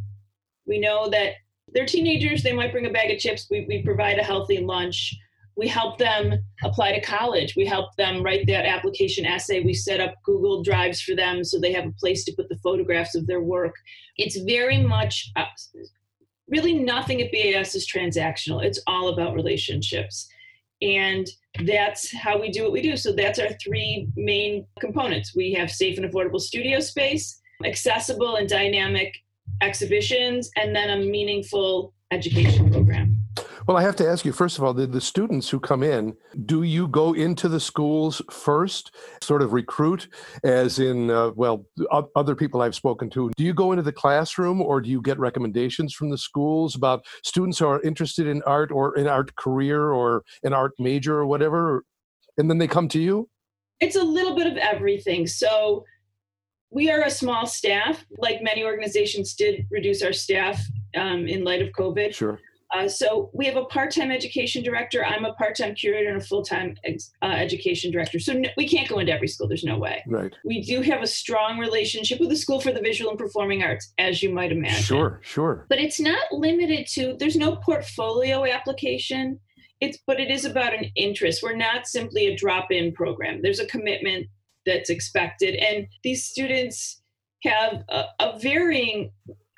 [0.67, 1.35] We know that
[1.75, 3.47] they're teenagers, they might bring a bag of chips.
[3.51, 5.15] We, we provide a healthy lunch.
[5.57, 7.55] We help them apply to college.
[7.55, 9.61] We help them write that application essay.
[9.61, 12.59] We set up Google Drives for them so they have a place to put the
[12.63, 13.75] photographs of their work.
[14.17, 15.45] It's very much, uh,
[16.49, 18.65] really nothing at BAS is transactional.
[18.65, 20.29] It's all about relationships.
[20.83, 21.29] And
[21.65, 22.97] that's how we do what we do.
[22.97, 25.35] So that's our three main components.
[25.35, 29.15] We have safe and affordable studio space, accessible and dynamic
[29.61, 33.20] exhibitions, and then a meaningful education program.
[33.71, 36.17] Well, I have to ask you, first of all, the, the students who come in,
[36.45, 40.09] do you go into the schools first, sort of recruit,
[40.43, 41.65] as in, uh, well,
[42.17, 43.31] other people I've spoken to?
[43.37, 47.05] Do you go into the classroom or do you get recommendations from the schools about
[47.23, 51.27] students who are interested in art or in art career or an art major or
[51.27, 51.85] whatever?
[52.39, 53.29] And then they come to you?
[53.79, 55.29] It's a little bit of everything.
[55.29, 55.85] So
[56.71, 58.05] we are a small staff.
[58.19, 60.61] Like many organizations did reduce our staff
[60.97, 62.13] um, in light of COVID.
[62.13, 62.41] Sure.
[62.73, 65.05] Uh, so we have a part-time education director.
[65.05, 68.21] I'm a part-time curator and a full-time ex- uh, education director.
[68.21, 69.49] So we can't go into every school.
[69.49, 70.05] There's no way.
[70.07, 70.33] Right.
[70.45, 73.93] We do have a strong relationship with the School for the Visual and Performing Arts,
[73.99, 74.83] as you might imagine.
[74.83, 75.67] Sure, sure.
[75.69, 77.17] But it's not limited to.
[77.19, 79.41] There's no portfolio application.
[79.81, 81.43] It's but it is about an interest.
[81.43, 83.41] We're not simply a drop-in program.
[83.43, 84.29] There's a commitment
[84.67, 87.03] that's expected, and these students
[87.45, 89.11] have a, a varying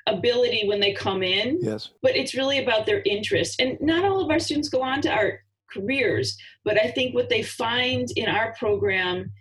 [0.07, 1.89] ability when they come in Yes.
[2.01, 3.61] but it's really about their interest.
[3.61, 5.39] And not all of our students go on to art
[5.71, 9.31] careers, but I think what they find in our program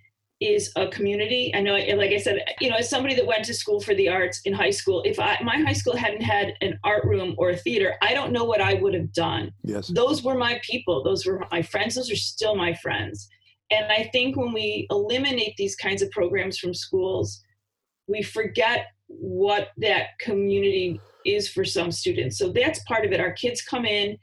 [0.41, 1.53] is a community.
[1.55, 4.09] I know, like I said, you know, as somebody that went to school for the
[4.09, 7.51] arts in high school, if I, my high school hadn't had an art room or
[7.51, 9.53] a theater, I don't know what I would have done.
[9.63, 9.87] Yes.
[9.89, 11.05] Those were my people.
[11.05, 11.95] Those were my friends.
[11.95, 13.29] Those are still my friends.
[13.71, 17.41] And I think when we eliminate these kinds of programs from schools,
[18.09, 18.87] we forget
[19.21, 22.39] what that community is for some students.
[22.39, 23.21] So that's part of it.
[23.21, 24.19] Our kids come in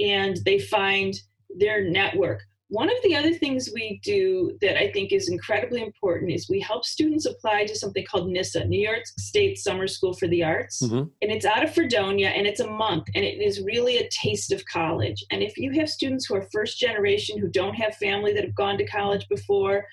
[0.00, 1.14] and they find
[1.58, 2.42] their network.
[2.68, 6.58] One of the other things we do that I think is incredibly important is we
[6.58, 10.80] help students apply to something called NYSSSA, New York State Summer School for the Arts.
[10.82, 11.10] Mhm.
[11.20, 14.52] And it's out of Fredonia and it's a month and it is really a taste
[14.52, 15.22] of college.
[15.30, 18.54] And if you have students who are first generation who don't have family that have
[18.54, 19.86] gone to college before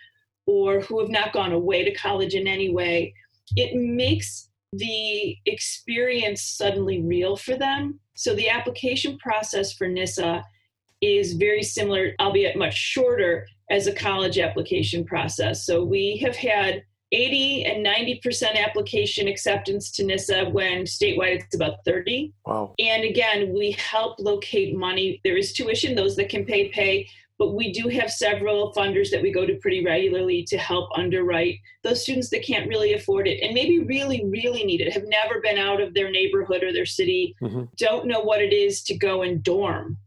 [0.45, 3.13] or who have not gone away to college in any way,
[3.55, 7.99] it makes the experience suddenly real for them.
[8.15, 10.43] So the application process for NYSSSA
[11.01, 15.65] is very similar, albeit much shorter, as a college application process.
[15.65, 21.83] So we have had 80 and 90% application acceptance to NYSSSA when statewide it's about
[21.85, 22.33] 30.
[22.45, 22.75] Wow.
[22.77, 25.19] And again, we help locate money.
[25.23, 27.07] There is tuition, those that can pay, pay.
[27.39, 31.55] But we do have several funders that we go to pretty regularly to help underwrite
[31.83, 35.39] those students that can't really afford it and maybe really, really need it, have never
[35.41, 37.69] been out of their neighborhood or their city, Mhm.
[37.77, 39.97] don't know what it is to go and dorm.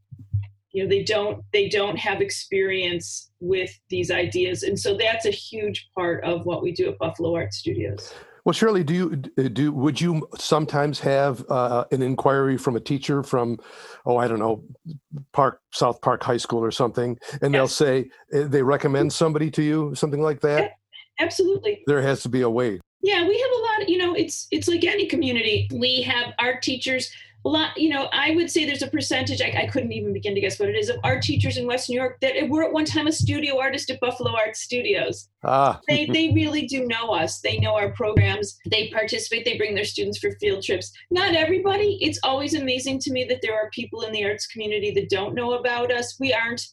[0.72, 4.62] You know, they don't they don't have experience with these ideas.
[4.62, 8.12] And so that's a huge part of what we do at Buffalo Art Studios.
[8.44, 9.72] Well, Shirley, do you uh, do?
[9.72, 13.58] Would you sometimes have uh, an inquiry from a teacher from,
[14.04, 14.64] oh, I don't know,
[15.32, 19.62] Park South Park High School or something, and they'll say uh, they recommend somebody to
[19.62, 20.72] you, something like that?
[21.20, 21.82] Absolutely.
[21.86, 22.80] There has to be a way.
[23.02, 25.68] Yeah, we have a lot, you know, it's it's like any community.
[25.72, 27.12] We have art teachers
[27.48, 30.40] lot, you know, I would say there's a percentage, I, I couldn't even begin to
[30.40, 32.84] guess what it is, of art teachers in West New York that were at one
[32.84, 35.28] time a studio artist at Buffalo Art Studios.
[35.44, 37.40] Ah, They, they really do know us.
[37.40, 38.58] They know our programs.
[38.70, 39.44] They participate.
[39.44, 40.92] They bring their students for field trips.
[41.10, 41.98] Not everybody.
[42.00, 45.34] It's always amazing to me that there are people in the arts community that don't
[45.34, 46.16] know about us.
[46.20, 46.64] We aren't,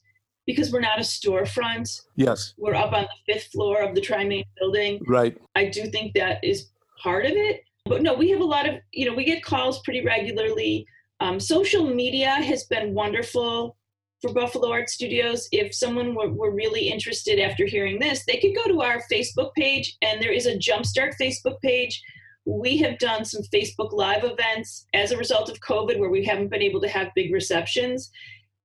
[0.46, 2.02] because we're not a storefront.
[2.16, 5.00] yes, We're up on the fifth floor of the Tri-Main building.
[5.08, 5.38] right.
[5.56, 6.70] I do think that is
[7.02, 7.62] part of it.
[7.90, 10.86] But no, we have a lot of, you know, we get calls pretty regularly.
[11.20, 13.76] Um, social media has been wonderful
[14.22, 15.48] for Buffalo Art Studios.
[15.52, 19.54] If someone were, were really interested after hearing this, they could go to our Facebook
[19.56, 22.02] page, and there is a Jumpstart Facebook page.
[22.46, 26.50] We have done some Facebook Live events as a result of COVID where we haven't
[26.50, 28.12] been able to have big receptions.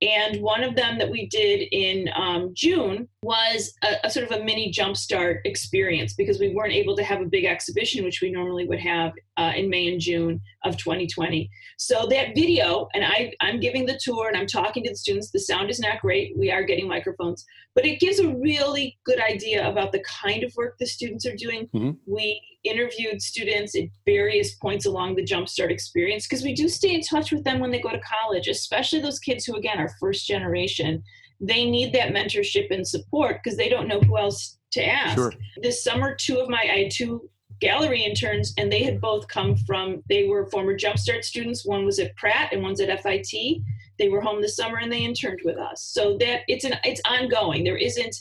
[0.05, 4.39] And one of them that we did in um, June was a, a sort of
[4.39, 8.31] a mini jumpstart experience because we weren't able to have a big exhibition, which we
[8.31, 11.51] normally would have uh, in May and June of 2020.
[11.79, 15.31] So that video, and I, I'm giving the tour and I'm talking to the students.
[15.31, 16.37] The sound is not great.
[16.37, 17.45] We are getting microphones,
[17.75, 21.37] but it gives a really good idea about the kind of work the students are
[21.37, 21.69] doing.
[21.75, 21.99] Mhm.
[22.07, 27.03] We interviewed students at various points along the Jumpstart experience because we do stay in
[27.03, 30.27] touch with them when they go to college, especially those kids who, again, are first
[30.27, 31.03] generation.
[31.41, 35.17] They need that mentorship and support because they don't know who else to ask.
[35.17, 35.33] Sure.
[35.63, 37.29] This summer, two of my, I had two
[37.65, 41.65] gallery interns and they had both come from, they were former Jumpstart students.
[41.65, 43.63] One was at Pratt and one's at FIT.
[43.99, 45.83] They were home this summer and they interned with us.
[45.83, 47.65] So that it's an, it's ongoing.
[47.65, 48.15] There isn't,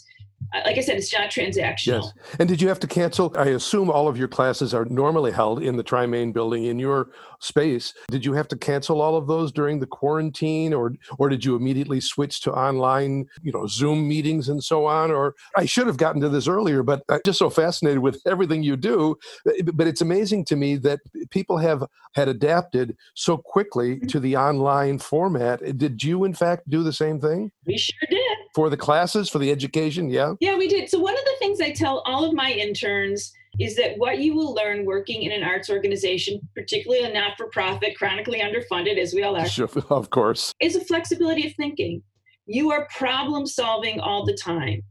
[0.65, 2.03] like I said, it's not transactional.
[2.03, 2.37] Yes.
[2.39, 3.33] And did you have to cancel?
[3.35, 7.09] I assume all of your classes are normally held in the Tri-Main building in your
[7.43, 7.93] space.
[8.09, 11.55] Did you have to cancel all of those during the quarantine or or did you
[11.55, 15.11] immediately switch to online, you know, Zoom meetings and so on?
[15.11, 18.63] Or I should have gotten to this earlier, but I'm just so fascinated with everything
[18.63, 19.17] you do.
[19.47, 21.83] Eh, but it's amazing to me that people have
[22.15, 24.07] had adapted so quickly mm-hmm.
[24.07, 25.61] to the online format.
[25.63, 28.37] Eh, did you in fact do the same thing We sure did.
[28.55, 30.09] for the classes, for the education?
[30.09, 30.33] Yeah.
[30.39, 30.89] Yeah, we did.
[30.89, 34.33] So one of the things I tell all of my interns is that what you
[34.35, 39.35] will learn working in an arts organization, particularly a not-for-profit, chronically underfunded, as we all
[39.35, 40.53] are, Sure, of course.
[40.59, 42.01] is a flexibility of thinking.
[42.45, 44.81] You are problem solving all the time.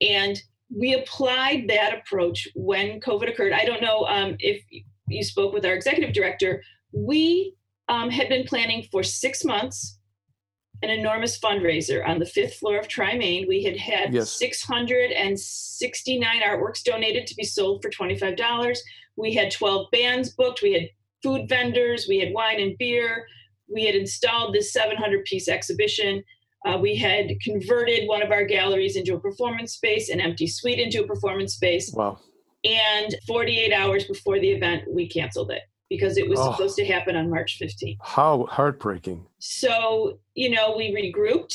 [0.00, 0.40] And
[0.74, 3.52] we applied that approach when COVID occurred.
[3.52, 4.62] I don't know um, if
[5.08, 6.62] you spoke with our executive director.
[6.92, 7.54] We
[7.88, 9.98] um, had been planning for six months
[10.82, 13.46] an enormous fundraiser on the fifth floor of Tri-Main.
[13.46, 14.30] We had had Yes.
[14.30, 18.78] 669 artworks donated to be sold for $25.
[19.16, 20.62] We had 12 bands booked.
[20.62, 20.88] We had
[21.22, 22.06] food vendors.
[22.08, 23.26] We had wine and beer.
[23.68, 26.24] We had installed this 700 piece exhibition.
[26.66, 30.78] Uh, we had converted one of our galleries into a performance space, an empty suite
[30.78, 31.92] into a performance space.
[31.94, 32.18] Wow.
[32.64, 36.52] And 48 hours before the event, we canceled it because it was Oh.
[36.52, 37.98] supposed to happen on March 15th.
[38.00, 39.26] How heartbreaking.
[39.40, 41.54] So, you know, we regrouped,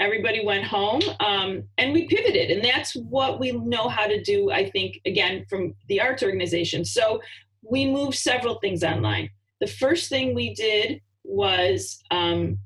[0.00, 2.50] everybody went home, um, and we pivoted.
[2.50, 6.84] And that's what we know how to do, I think, again, from the arts organization.
[6.84, 7.22] So
[7.62, 9.30] we moved several things online.
[9.60, 12.58] The first thing we did was um,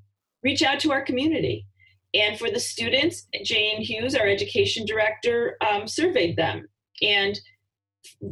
[0.43, 1.67] reach out to our community.
[2.15, 6.67] And for the students, Jane Hughes, our education director, um, surveyed them
[7.03, 7.39] and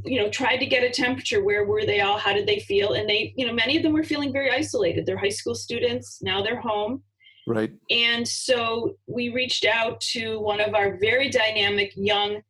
[0.04, 2.92] you know tried to get a temperature where were they all how did they feel
[2.94, 6.18] and they you know many of them were feeling very isolated they're high school students
[6.22, 7.02] now they're home
[7.46, 7.70] Right.
[7.90, 12.42] and so we reached out to one of our very dynamic young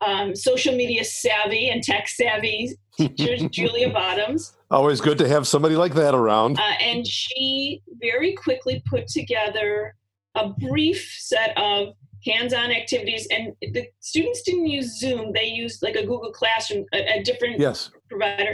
[0.00, 5.76] um, social media savvy and tech savvy teachers julia bottoms Always good to have somebody
[5.76, 6.58] like that around.
[6.58, 9.94] uh, and she very quickly put together
[10.34, 11.94] a brief set of
[12.26, 17.18] hands-on activities and the students didn't use zoom they used like a google classroom a,
[17.18, 17.90] a different Yes.
[18.08, 18.52] provider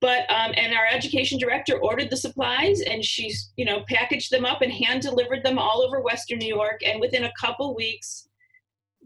[0.00, 4.44] but um, and our education director ordered the supplies and she's you know packaged them
[4.44, 8.28] up and hand delivered them all over western new york and within a couple weeks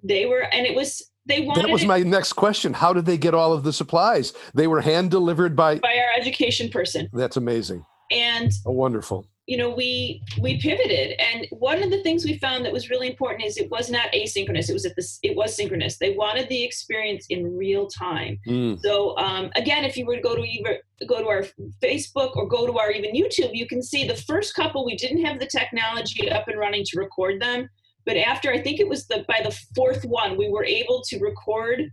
[0.02, 2.72] they were and it was they wanted That was it my next question.
[2.72, 4.32] How did they get all of the supplies?
[4.54, 5.78] They were hand delivered by.
[5.78, 7.84] by our education person That's amazing.
[8.10, 9.26] and Oh, wonderful.
[9.46, 11.20] You know we we pivoted.
[11.20, 14.12] And one of the things we found that was really important is it was not
[14.12, 14.68] asynchronous.
[14.68, 15.98] It was at this it was synchronous.
[15.98, 18.38] They wanted the experience in real time.
[18.46, 18.80] Mm.
[18.80, 20.78] so um, again if you were to go to either
[21.08, 21.44] go to our
[21.82, 25.24] facebook or go to our even youtube you can see the first couple we didn't
[25.24, 27.68] have the technology up and running to record them.
[28.06, 31.18] But after i think it was the by the fourth one we were able to
[31.18, 31.90] record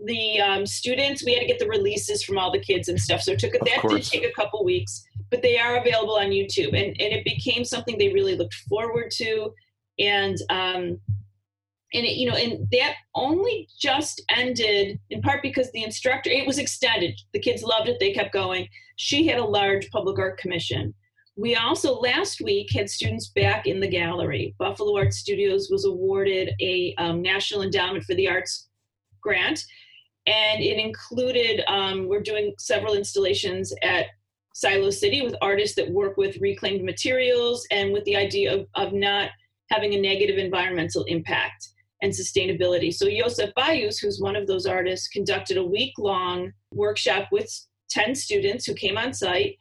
[0.00, 1.24] the um, students.
[1.24, 3.22] We had to get the releases from all the kids and stuff.
[3.22, 5.04] So it took that did take a couple weeks
[5.34, 6.68] but they are available on youtube.
[6.68, 9.52] And, and it became something they really looked forward to.
[9.98, 11.00] And um,
[11.92, 16.46] and it, you know and that only just ended in part because the instructor it
[16.46, 17.20] was extended.
[17.32, 17.98] The kids loved it.
[17.98, 18.68] They kept going.
[18.94, 20.94] She had a large public art commission.
[21.36, 24.54] We also last week had students back in the gallery.
[24.56, 28.68] Buffalo art studios was awarded a um, national endowment for the arts
[29.20, 29.64] grant.
[30.26, 34.06] And it included um, we're doing several installations at
[34.54, 38.92] silo city with artists that work with reclaimed materials and with the idea of, of
[38.92, 39.30] not
[39.70, 41.68] having a negative environmental impact
[42.02, 42.92] and sustainability.
[42.92, 47.50] So Yosef Bayus, who's one of those artists, conducted a week-long workshop with
[47.90, 49.56] 10 students who came on site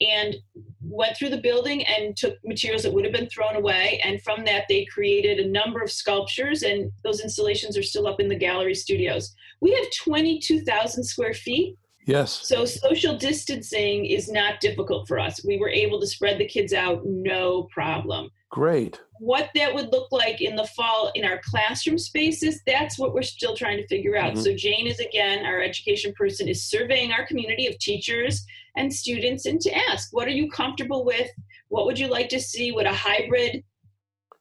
[0.00, 0.36] and
[0.80, 4.00] went through the building and took materials that would have been thrown away.
[4.04, 8.20] And from that, they created a number of sculptures, and those installations are still up
[8.20, 9.34] in the gallery studios.
[9.60, 11.76] We have 22,000 square feet.
[12.08, 12.40] Yes.
[12.48, 15.44] So social distancing is not difficult for us.
[15.44, 18.98] We were able to spread the kids out no problem Great.
[19.20, 23.20] what that would look like in the fall in our classroom spaces that's what we're
[23.20, 24.42] still trying to figure out Mhm.
[24.42, 28.46] so jane is again our education person is surveying our community of teachers
[28.76, 31.30] and students and to ask what are you comfortable with
[31.68, 33.62] what would you like to see would a hybrid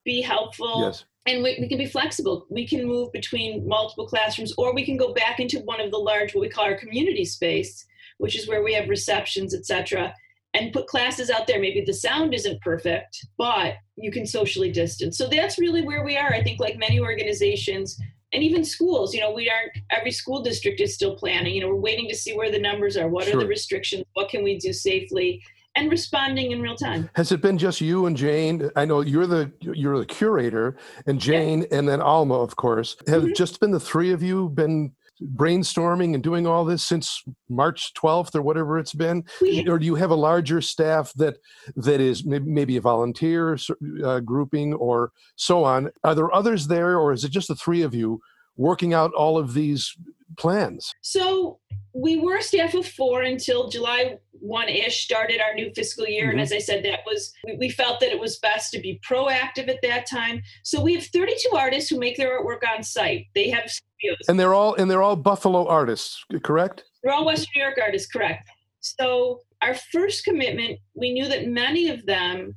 [0.06, 1.04] be helpful Yes.
[1.28, 2.46] And we, we can be flexible.
[2.50, 5.98] We can move between multiple classrooms or we can go back into one of the
[5.98, 7.86] large what we call our community space
[8.18, 10.14] which is where we have receptions etc
[10.54, 11.60] and put classes out there.
[11.60, 15.18] Maybe the sound isn't perfect but you can socially distance.
[15.18, 16.34] So that's really where we are.
[16.34, 18.00] I think like many organizations
[18.34, 21.54] and even schools you know we aren't every school district is still planning.
[21.54, 23.10] You know we're waiting to see where the numbers are.
[23.10, 24.06] What are the restrictions?
[24.14, 25.44] What can we do safely
[25.78, 28.70] and responding in real time Has it been just you and Jane?
[28.76, 30.76] I know you're the you're the curator,
[31.06, 32.96] and Jane, and then Alma, of course.
[33.08, 33.36] Have Mhm.
[33.36, 34.92] just been the three of you been
[35.36, 39.24] brainstorming and doing all this since March 12th or whatever it's been?
[39.42, 41.38] we, or do you have a larger staff that
[41.76, 43.58] that is maybe a volunteer
[44.04, 47.82] uh, grouping or so on are there others there or is it just the three
[47.82, 48.20] of you
[48.58, 49.96] working out all of these
[50.38, 51.60] plans So
[51.94, 56.30] we were a staff of four until July 1 ish started our new fiscal year.
[56.30, 56.44] And Mhm.
[56.44, 59.68] as I said, that was, we, we felt that it was best to be proactive
[59.68, 60.44] at that time.
[60.64, 63.26] So we have 32 artists who make their artwork on site.
[63.34, 64.18] They have studios.
[64.28, 68.08] and they're all and they're all buffalo artists correct They're all Western New York artists,
[68.12, 68.48] correct.
[68.82, 72.56] So our first commitment, we knew that many of them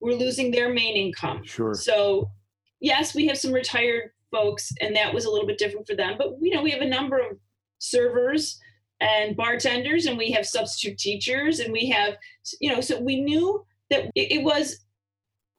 [0.00, 1.44] were losing their main income.
[1.44, 2.30] sure So,
[2.80, 6.16] yes, we have some retired folks, and that was a little bit different for them.
[6.18, 7.38] But you know, we have a number of
[7.78, 8.58] servers
[9.00, 12.16] and bartenders, and we have substitute teachers, and we have
[12.60, 14.84] you know, so we knew that it, was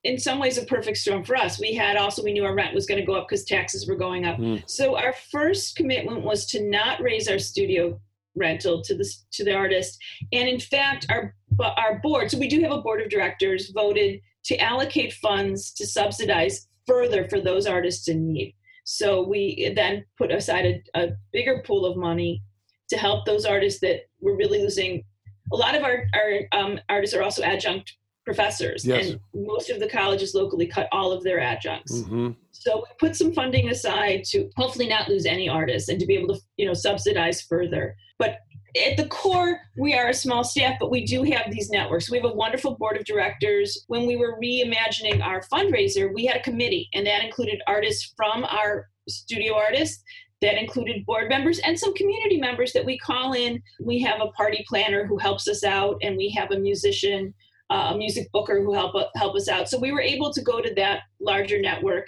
[0.03, 1.59] in some ways a perfect storm for us.
[1.59, 3.95] We had also we knew our rent was going to go up because taxes were
[3.95, 4.38] going up.
[4.38, 4.63] Mm.
[4.69, 7.99] So our first commitment was to not raise our studio
[8.36, 9.97] rental to the to the artist,
[10.32, 12.32] and in fact our our board.
[12.32, 17.28] So we do have a board of directors voted to allocate funds to subsidize further
[17.30, 18.55] for those artists in need.
[18.84, 20.65] So we then put aside
[20.95, 22.41] a, a bigger pool of money
[22.89, 25.03] to help those artists that were really losing.
[25.51, 29.09] A lot of our, our um, artists are also adjunct professors, Yes.
[29.09, 32.03] and most of the colleges locally cut all of their adjuncts.
[32.03, 36.05] hmm So we put some funding aside to hopefully not lose any artists and to
[36.05, 37.95] be able to, you know, subsidize further.
[38.17, 38.38] But
[38.76, 42.09] at the core, we are a small staff, but we do have these networks.
[42.09, 43.84] We have a wonderful board of directors.
[43.88, 48.43] When we were reimagining our fundraiser, we had a committee, and that included artists from
[48.45, 50.03] our studio artists.
[50.41, 53.61] That included board members and some community members that we call in.
[53.80, 57.34] We have a party planner who helps us out, and we have a musician,
[57.69, 59.69] uh, a music booker who help help us out.
[59.69, 62.07] So we were able to go to that larger network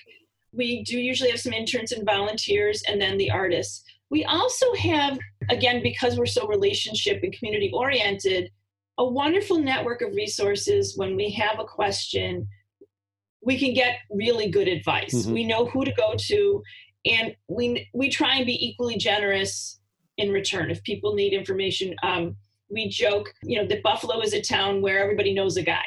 [0.55, 5.17] we do usually have some interns and volunteers and then the artists we also have
[5.49, 8.51] again because we're so relationship and community oriented
[8.97, 12.47] a wonderful network of resources when we have a question
[13.41, 15.33] we can get really good advice Mhm.
[15.33, 16.63] we know who to go to
[17.05, 19.79] and we we try and be equally generous
[20.17, 22.35] in return if people need information um,
[22.69, 25.85] we joke you know that buffalo is a town where everybody knows a guy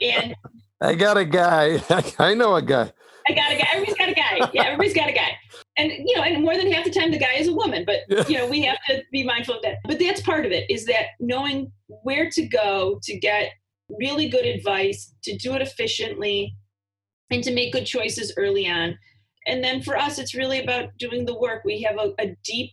[0.00, 0.34] and
[0.80, 1.80] I got a guy.
[2.18, 2.90] I know a guy.
[3.28, 3.68] I got a guy.
[3.72, 4.50] Everybody's got a guy.
[4.52, 5.30] Yeah, everybody's got a guy.
[5.78, 7.84] And you know, and more than half the time the guy is a woman.
[7.86, 8.24] But Yeah.
[8.28, 9.78] you know, we have to be mindful of that.
[9.84, 13.52] But that's part of it is that knowing where to go to get
[13.88, 16.54] really good advice, to do it efficiently,
[17.30, 18.98] and to make good choices early on.
[19.46, 21.62] And then for us, it's really about doing the work.
[21.64, 22.70] We have a, a deep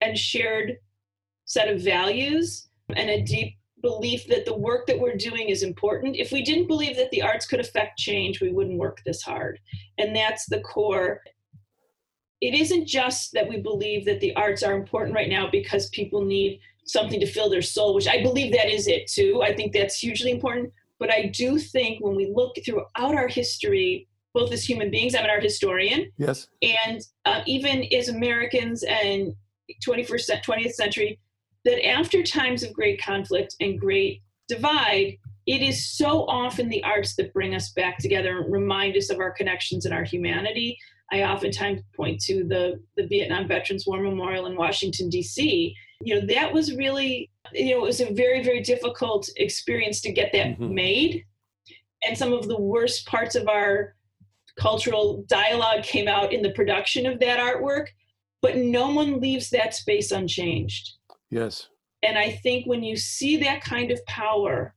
[0.00, 0.76] and shared
[1.44, 6.16] set of values and a deep belief that the work that we're doing is important.
[6.16, 9.60] If we didn't believe that the arts could affect change, we wouldn't work this hard.
[9.96, 11.20] And that's the core.
[12.40, 16.24] It isn't just that we believe that the arts are important right now because people
[16.24, 19.42] need something to fill their soul, which I believe that is it too.
[19.42, 20.72] I think that's hugely important.
[20.98, 25.24] But I do think when we look throughout our history, both as human beings, I'm
[25.24, 26.48] an art historian, Yes.
[26.62, 29.34] and uh, even as Americans and
[29.86, 31.18] 21st 20th century,
[31.64, 37.16] that after times of great conflict and great divide, it is so often the arts
[37.16, 40.78] that bring us back together and remind us of our connections and our humanity.
[41.10, 45.74] I oftentimes point to the, the Vietnam Veterans War Memorial in Washington, D.C.
[46.02, 50.12] You know, that was really, you know, it was a very, very difficult experience to
[50.12, 50.70] get that Mhm.
[50.70, 51.24] made.
[52.06, 53.96] And some of the worst parts of our
[54.56, 57.86] cultural dialogue came out in the production of that artwork,
[58.42, 60.90] but no one leaves that space unchanged.
[61.30, 61.68] Yes.
[62.02, 64.74] And I think when you see that kind of power,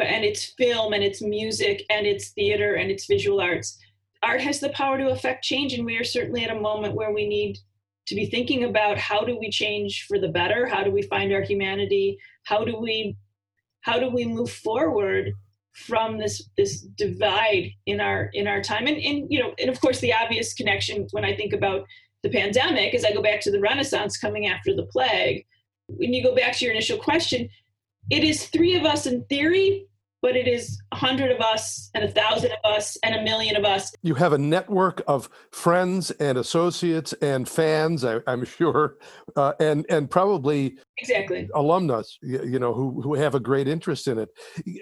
[0.00, 3.78] and it's film and it's music and it's theater and it's visual arts,
[4.22, 5.72] art has the power to affect change.
[5.74, 7.58] And we are certainly at a moment where we need
[8.06, 10.66] to be thinking about how do we change for the better?
[10.66, 12.18] How do we find our humanity?
[12.44, 13.16] How do we
[13.86, 15.32] how do we move forward
[15.76, 19.80] from this this divide in our in our time and, and you know and of
[19.80, 21.86] course the obvious connection when i think about
[22.22, 25.44] the pandemic as i go back to the renaissance coming after the plague
[25.88, 27.46] when you go back to your initial question
[28.10, 29.86] it is three of us in theory
[30.26, 33.54] but it is a hundred of us and a thousand of us and a million
[33.54, 38.96] of us You have a network of friends and associates and fans, I, I'm sure,
[39.36, 44.18] uh, and and probably exactly alumnus, you, know, who who have a great interest in
[44.18, 44.28] it.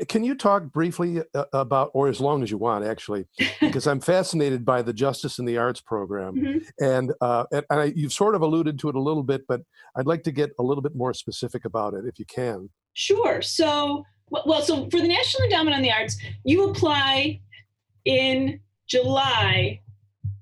[0.09, 3.27] Can you talk briefly uh, about, or as long as you want, actually,
[3.61, 6.65] because I'm fascinated by the Justice in the Arts program, Mhm.
[6.81, 9.61] and uh, and, and I, you've sort of alluded to it a little bit, but
[9.95, 12.71] I'd like to get a little bit more specific about it, if you can.
[12.95, 13.43] Sure.
[13.43, 14.05] So,
[14.47, 17.41] well- so for the National Endowment on the Arts, you apply
[18.05, 19.81] in July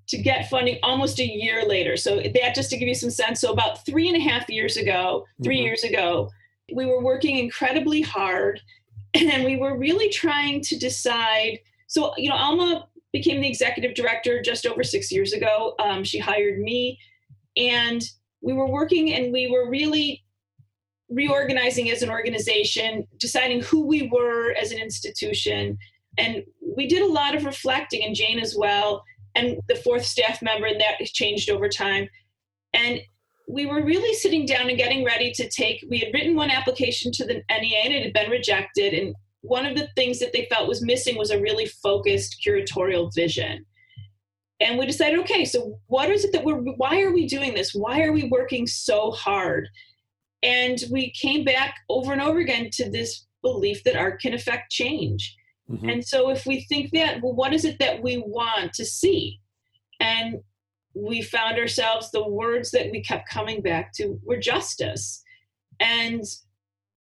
[0.08, 1.96] to get funding almost a year later.
[1.96, 3.40] So that just to give you some sense.
[3.40, 5.62] So about three and a half years ago, 3 Mhm.
[5.62, 6.30] years ago,
[6.72, 8.60] we were working incredibly hard,
[9.14, 11.60] and we were really trying to decide.
[11.86, 15.74] So you know, Alma became the executive director just over six years ago.
[15.78, 16.98] Um, she hired me,
[17.56, 18.02] and
[18.40, 20.24] we were working, and we were really
[21.12, 25.78] reorganizing as an organization, deciding who we were as an institution.
[26.18, 26.42] And
[26.76, 29.02] we did a lot of reflecting, and Jane as well,
[29.34, 32.08] and the fourth staff member, and that changed over time.
[32.72, 33.00] And
[33.48, 37.12] we were really sitting down and getting ready to take, we had written one application
[37.12, 38.94] to the NEA and it had been rejected.
[38.94, 43.12] And one of the things that they felt was missing was a really focused curatorial
[43.14, 43.66] vision.
[44.62, 47.74] and we decided okay so what is it that we're why are we doing this
[47.74, 49.68] why are we working so hard
[50.42, 54.70] and we came back over and over again to this belief that art can affect
[54.70, 55.36] change.
[55.70, 55.88] Mm-hmm.
[55.88, 59.40] and so if we think that well what is it that we want to see?
[60.00, 60.40] And
[60.94, 65.22] we found ourselves the words that we kept coming back to were justice.
[65.80, 66.24] And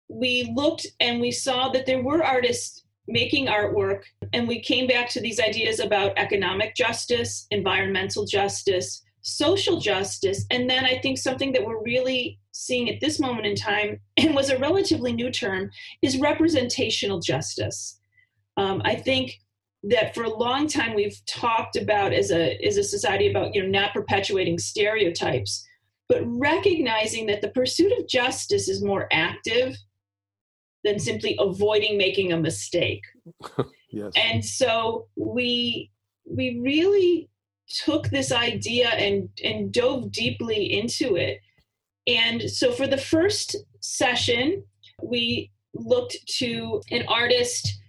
[0.09, 4.03] we looked and we saw that there were artists making artwork
[4.33, 10.71] and we came back to these ideas about economic justice environmental justice social justice and
[10.71, 14.51] then i think something that we're really seeing at this moment in time and was
[14.51, 15.71] a relatively new term
[16.03, 18.01] is representational justice
[18.57, 19.41] um, i think
[19.85, 23.63] that for a long time we've talked about as a as a society about you
[23.63, 25.67] know not perpetuating stereotypes
[26.09, 29.77] but recognizing that the pursuit of justice is more active
[30.85, 33.03] than simply avoiding making a mistake.
[33.91, 34.13] yes.
[34.17, 35.91] And so we
[36.25, 37.29] we really
[37.69, 41.41] took this idea and and dove deeply into it.
[42.07, 44.65] And so for the first session,
[45.03, 47.81] we looked to an artist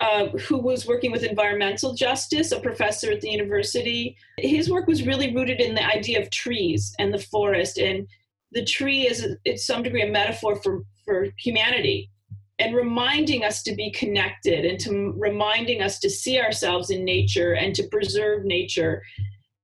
[0.00, 4.16] uh, who was working with environmental justice, a professor at the university.
[4.38, 8.06] His work was really rooted in the idea of trees and the forest, and
[8.52, 12.10] the tree is, to some degree, a metaphor for, for humanity
[12.58, 17.52] and reminding us to be connected and to reminding us to see ourselves in nature
[17.54, 19.02] and to preserve nature.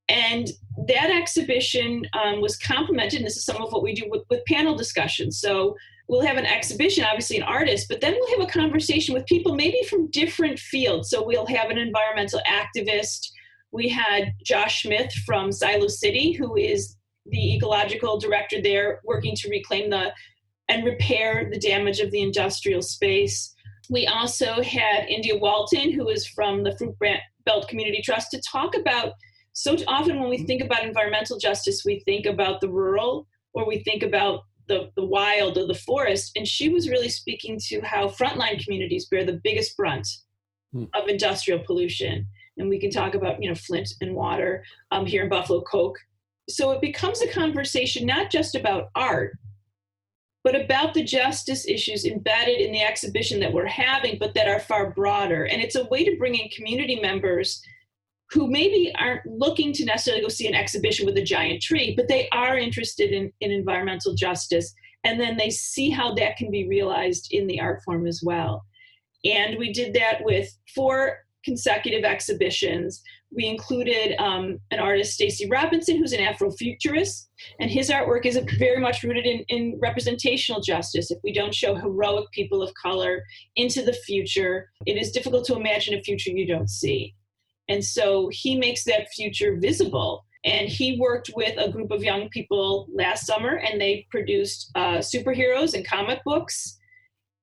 [0.09, 0.51] And
[0.89, 4.45] that exhibition um, was complemented, and this is some of what we do with, with
[4.47, 5.39] panel discussions.
[5.39, 5.77] So
[6.09, 9.55] we'll have an exhibition, obviously an artist, but then we'll have a conversation with people
[9.55, 11.11] maybe from different fields.
[11.11, 13.31] So we'll have an environmental activist.
[13.71, 16.97] We had Josh Smith from Silo City, who is
[17.27, 20.13] the ecological director there working to reclaim the
[20.69, 23.55] and repair the damage of the industrial space.
[23.91, 26.97] We also had India Walton, who is from the Fruit
[27.45, 29.13] Belt Community Trust, to talk about.
[29.53, 33.83] So often, when we think about environmental justice, we think about the rural or we
[33.85, 36.33] think about the, the wild or the forest.
[36.37, 40.09] And she was really speaking to how frontline communities bear the biggest brunt
[40.73, 40.85] hmm.
[40.95, 42.27] of industrial pollution.
[42.57, 45.99] And we can talk about, you know, Flint and water um, here in Buffalo Coke.
[46.49, 49.37] So it becomes a conversation not just about art,
[50.45, 54.59] but about the justice issues embedded in the exhibition that we're having, but that are
[54.59, 55.45] far broader.
[55.45, 57.63] And it's a way to bring in community members
[58.33, 62.09] who maybe aren't looking to necessarily go see an exhibition with a giant tree, but
[62.09, 64.73] they are interested in, in environmental justice.
[65.05, 68.65] And then they see how that can be realized in the art form as well.
[69.25, 73.03] And we did that with four consecutive exhibitions
[73.35, 77.29] we included um, an artist, Stacy Robinson, who's an Afrofuturist,
[77.61, 81.11] and his artwork is very much rooted in, in representational justice.
[81.11, 83.23] If we don't show heroic people of color
[83.57, 87.15] into the future, it is difficult to imagine a future you don't see.
[87.73, 90.25] And so he makes that future visible.
[90.45, 94.99] And he worked with a group of young people last summer, and they produced uh,
[94.99, 96.79] superheroes and comic books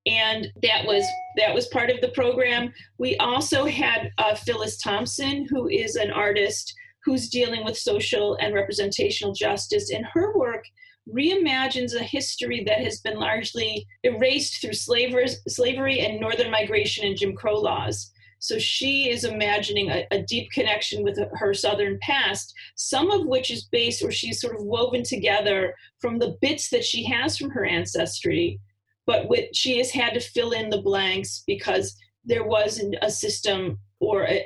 [0.05, 1.05] and that was
[1.38, 2.73] that was part of the program.
[2.97, 6.73] We also had uh, Phyllis Thompson, who is an artist
[7.03, 10.65] who's dealing with social and representational justice, and her work
[11.13, 17.36] reimagines a history that has been largely erased through slavery and northern migration and Jim
[17.36, 18.11] Crow laws.
[18.39, 23.51] So she is imagining a, a, deep connection with her Southern past, some of which
[23.51, 27.49] is based or she's sort of woven together from the bits that she has from
[27.49, 28.59] her ancestry
[29.09, 33.79] but with, she has had to fill in the blanks because there wasn't a system
[33.99, 34.45] or a,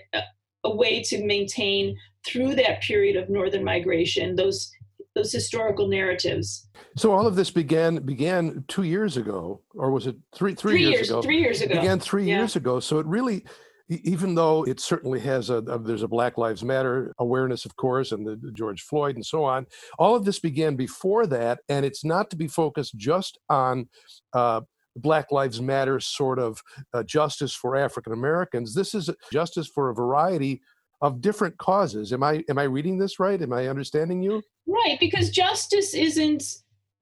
[0.64, 4.72] a way to maintain through that period of northern migration those
[5.16, 6.70] those historical narratives.
[6.96, 10.82] So all of this began began two years ago, or was it three three, three
[10.84, 11.22] years, years, ago?
[11.22, 11.76] Three years ago.
[11.82, 12.38] Began three yeah.
[12.38, 12.80] years ago.
[12.80, 13.44] So it really,
[13.90, 18.12] even though it certainly has a, a, there's a Black Lives Matter awareness, of course,
[18.12, 19.66] and the, the George Floyd and so on.
[20.00, 23.90] All of this began before that, and it's not to be focused just on
[24.34, 24.62] uh,
[24.96, 26.62] Black Lives Matter sort of
[26.94, 28.74] uh, justice for African Americans.
[28.74, 30.62] This is justice for a variety
[31.02, 32.14] of different causes.
[32.14, 33.42] Am I am I reading this right?
[33.42, 34.42] Am I understanding you?
[34.66, 36.44] Right, because justice isn't,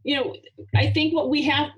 [0.03, 0.35] you know,
[0.75, 1.69] I think what we have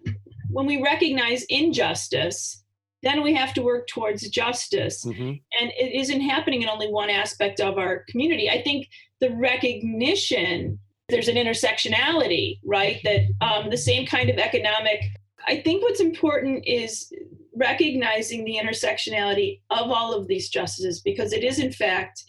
[0.50, 2.63] when we recognize injustice,
[3.04, 5.06] then we have to work towards justice.
[5.06, 5.22] Mm-hmm.
[5.60, 8.50] And it isn't happening in only one aspect of our community.
[8.50, 8.88] I think
[9.20, 10.80] the recognition
[11.10, 13.00] there's an intersectionality, right?
[13.04, 15.04] That um, the same kind of economic
[15.46, 17.12] I think what's important is
[17.56, 22.24] recognizing the intersectionality of all of these justices because it is, in fact,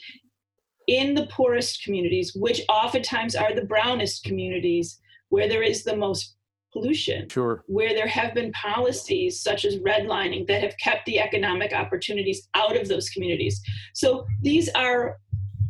[0.87, 5.01] in the poorest communities, which oftentimes are the brownest communities,
[5.31, 6.35] where there is the most
[6.75, 7.29] pollution.
[7.31, 7.64] Sure.
[7.66, 12.77] Where there have been policies such as redlining that have kept the economic opportunities out
[12.77, 13.62] of those communities.
[13.95, 15.16] So these are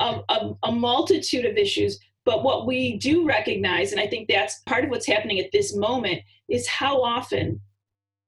[0.01, 2.01] a, a, a multitude of issues.
[2.25, 5.77] But what we do recognize, and I think that's part of what's happening at this
[5.77, 7.61] moment, is how often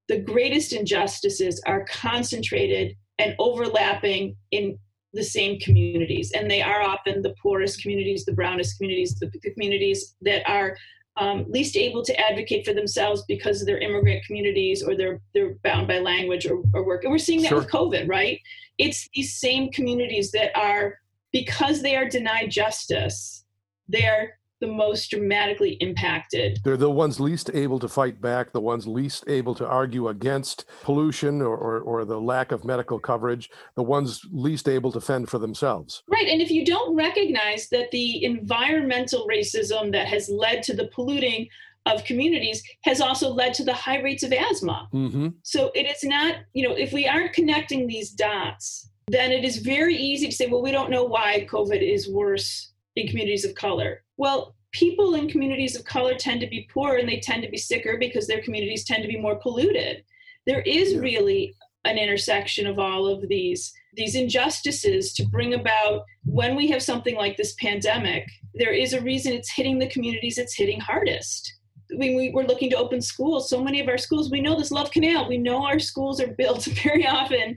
[0.09, 4.79] the greatest injustices are concentrated and overlapping in
[5.15, 6.33] the same communities.
[6.33, 10.77] And they are often the poorest communities, the brownest communities, the, the communities that are
[11.17, 15.89] um, least able to advocate for themselves because they're immigrant communities or they're they're bound
[15.89, 17.05] by language or, or work.
[17.05, 17.59] And we're seeing that Sure.
[17.59, 18.41] with COVID, right?
[18.79, 20.99] It's these same communities that are
[21.33, 23.45] because they are denied justice,
[23.89, 26.61] they are the most dramatically impacted.
[26.65, 30.65] They're the ones least able to fight back, the ones least able to argue against
[30.83, 35.29] pollution or, or, or the lack of medical coverage, the ones least able to fend
[35.29, 36.03] for themselves.
[36.09, 36.29] Right.
[36.29, 41.49] And if you don't recognize that the environmental racism that has led to the polluting
[41.87, 44.89] of communities has also led to the high rates of asthma.
[44.93, 45.29] Mm-hmm.
[45.43, 49.59] So it is not, you know, if we aren't connecting these dots, then it is
[49.59, 53.55] very easy to say, well, we don't know why COVID is worse in communities of
[53.55, 54.03] color.
[54.17, 57.57] Well, people in communities of color tend to be poor and they tend to be
[57.57, 60.05] sicker because their communities tend to be more polluted.
[60.47, 61.01] There is Yeah.
[61.01, 66.83] really an intersection of all of these these injustices to bring about when we have
[66.83, 71.57] something like this pandemic there is a reason it's hitting the communities it's hitting hardest
[71.95, 74.73] when we were looking to open schools, so many of our schools, we know this
[74.73, 77.57] Love Canal, we know our schools are built very often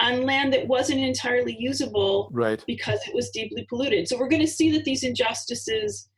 [0.00, 2.62] on land that wasn't entirely usable Right.
[2.66, 4.08] because it was deeply polluted.
[4.08, 6.08] So we're going to see that these injustices,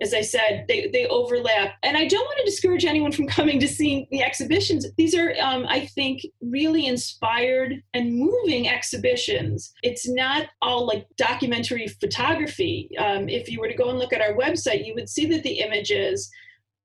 [0.00, 1.74] as I said, they, they overlap.
[1.82, 4.86] And I don't want to discourage anyone from coming to see the exhibitions.
[4.96, 9.72] These are, um, I think, really inspired and moving exhibitions.
[9.82, 12.90] It's not all like documentary photography.
[12.98, 15.42] Um, if you were to go and look at our website, you would see that
[15.42, 16.30] the images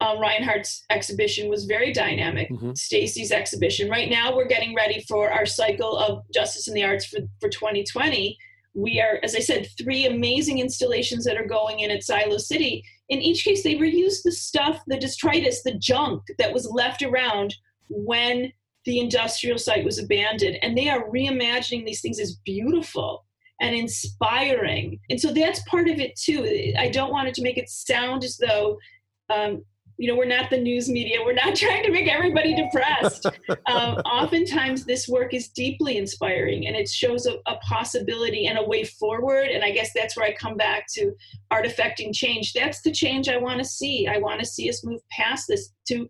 [0.02, 2.50] um, Reinhardt's exhibition was very dynamic.
[2.50, 2.76] Mhm.
[2.76, 3.88] Stacy's exhibition.
[3.88, 7.50] Right now, we're getting ready for our cycle of Justice in the Arts for, for
[7.50, 8.36] 2020.
[8.74, 12.84] We are, as I said, three amazing installations that are going in at Silo City.
[13.10, 17.56] In each case, they reuse the stuff, the detritus, the junk that was left around
[17.90, 18.52] when
[18.86, 20.58] the industrial site was abandoned.
[20.64, 23.24] And they are reimagining these things as beautiful
[23.60, 25.00] and inspiring.
[25.12, 26.74] And so that's part of it too.
[26.80, 28.80] I don't want it to make it sound as though
[29.30, 29.64] um,
[29.98, 31.20] you know, we're not the news media.
[31.24, 33.26] We're not trying to make everybody depressed.
[33.68, 38.64] um, oftentimes, this work is deeply inspiring and it shows a, a possibility and a
[38.64, 39.48] way forward.
[39.48, 41.12] And I guess that's where I come back to
[41.50, 42.54] art artifacting change.
[42.54, 44.08] That's the change I want to see.
[44.08, 46.08] I want to see us move past this to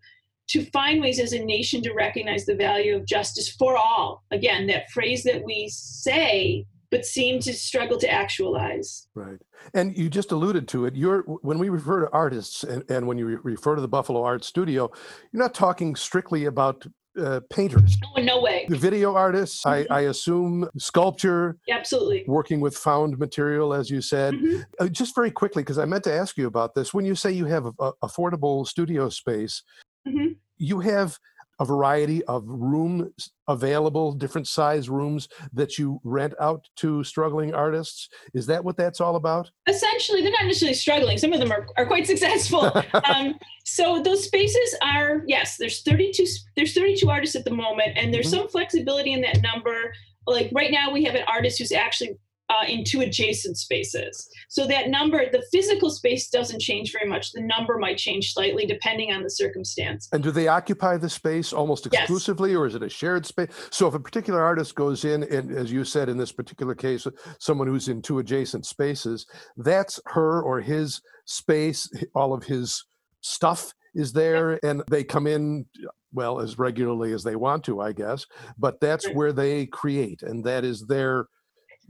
[0.48, 4.22] to find ways as a nation to recognize the value of justice for all.
[4.32, 9.08] Again, that phrase that we say but seem to struggle to actualize.
[9.14, 9.38] Right.
[9.74, 10.94] And you just alluded to it.
[10.94, 14.22] You're when we refer to artists and, and when you re- refer to the Buffalo
[14.22, 14.90] Art Studio,
[15.32, 16.86] you're not talking strictly about
[17.18, 17.96] uh, painters.
[18.04, 18.64] Oh, in no way.
[18.68, 22.24] The video artists, I, I assume sculpture, Absolutely.
[22.26, 24.34] working with found material, as you said.
[24.34, 24.64] Mhm.
[24.78, 26.94] Uh, just very quickly, because I meant to ask you about this.
[26.94, 29.62] When you say you have a, a affordable studio space,
[30.06, 30.36] Mhm.
[30.58, 31.18] you have
[31.62, 38.08] a variety of rooms available, different size rooms that you rent out to struggling artists.
[38.34, 39.50] Is that what that's all about?
[39.68, 42.70] essentially they're not necessarily struggling some of them are, are quite successful
[43.04, 43.34] um,
[43.64, 46.24] so those spaces are yes there's 32,
[46.56, 48.30] there's 32 artists at the moment and there's Mhm.
[48.38, 49.92] some flexibility in that number
[50.26, 52.10] like right now we have an artist who's actually
[52.52, 57.32] uh, in two adjacent spaces so that number the physical space doesn't change very much
[57.32, 61.52] the number might change slightly depending on the circumstance And do they occupy the space
[61.52, 62.02] almost Yes.
[62.02, 63.48] exclusively, or is it a shared space?
[63.70, 67.06] So, if a particular artist goes in, and as you said in this particular case,
[67.38, 69.26] someone who's in two adjacent spaces,
[69.56, 71.88] that's her or his space.
[72.14, 72.84] All of his
[73.20, 75.66] stuff is there, and they come in,
[76.12, 78.26] well, as regularly as they want to, I guess.
[78.58, 79.16] But that's Right.
[79.16, 81.26] where they create, and that is their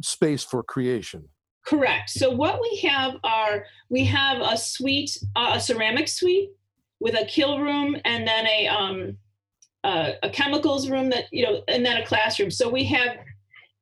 [0.03, 1.29] space for creation.
[1.65, 2.11] Correct.
[2.11, 6.51] So what we have are we have a suite, uh, a ceramic suite
[7.01, 9.17] with a kiln room, and then a um,
[9.85, 12.51] uh, a chemicals room that you know, and then a classroom.
[12.51, 13.17] So we have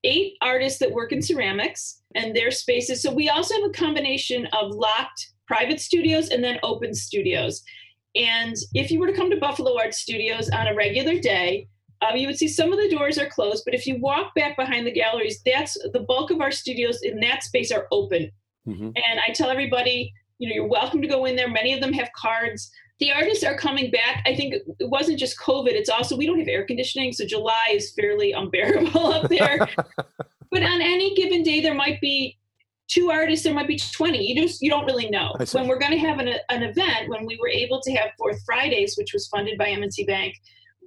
[0.04, 3.02] eight artists that work in ceramics and their spaces.
[3.02, 7.62] So we also have a combination of locked private studios and then open studios.
[8.14, 11.68] And if you were to come to Buffalo Art Studios on a regular day,
[12.02, 14.56] uh, you would see some of the doors are closed, but if you walk back
[14.56, 18.30] behind the galleries, that's the bulk of our studios in that space are open.
[18.66, 18.92] Mhm.
[18.96, 21.48] And I tell everybody, you know, you're welcome to go in there.
[21.48, 22.70] Many of them have cards.
[22.98, 24.22] The artists are coming back.
[24.26, 27.70] I think it wasn't just COVID, it's also we don't have air conditioning, so July
[27.72, 29.58] is fairly unbearable up there.
[30.50, 32.38] but on any given day, there might be
[32.88, 34.22] two artists, there might be 20.
[34.22, 35.34] You just you don't really know.
[35.52, 38.42] When we're going to have an, an event, when we were able to have Fourth
[38.44, 40.34] Fridays, which was funded by M&T Bank,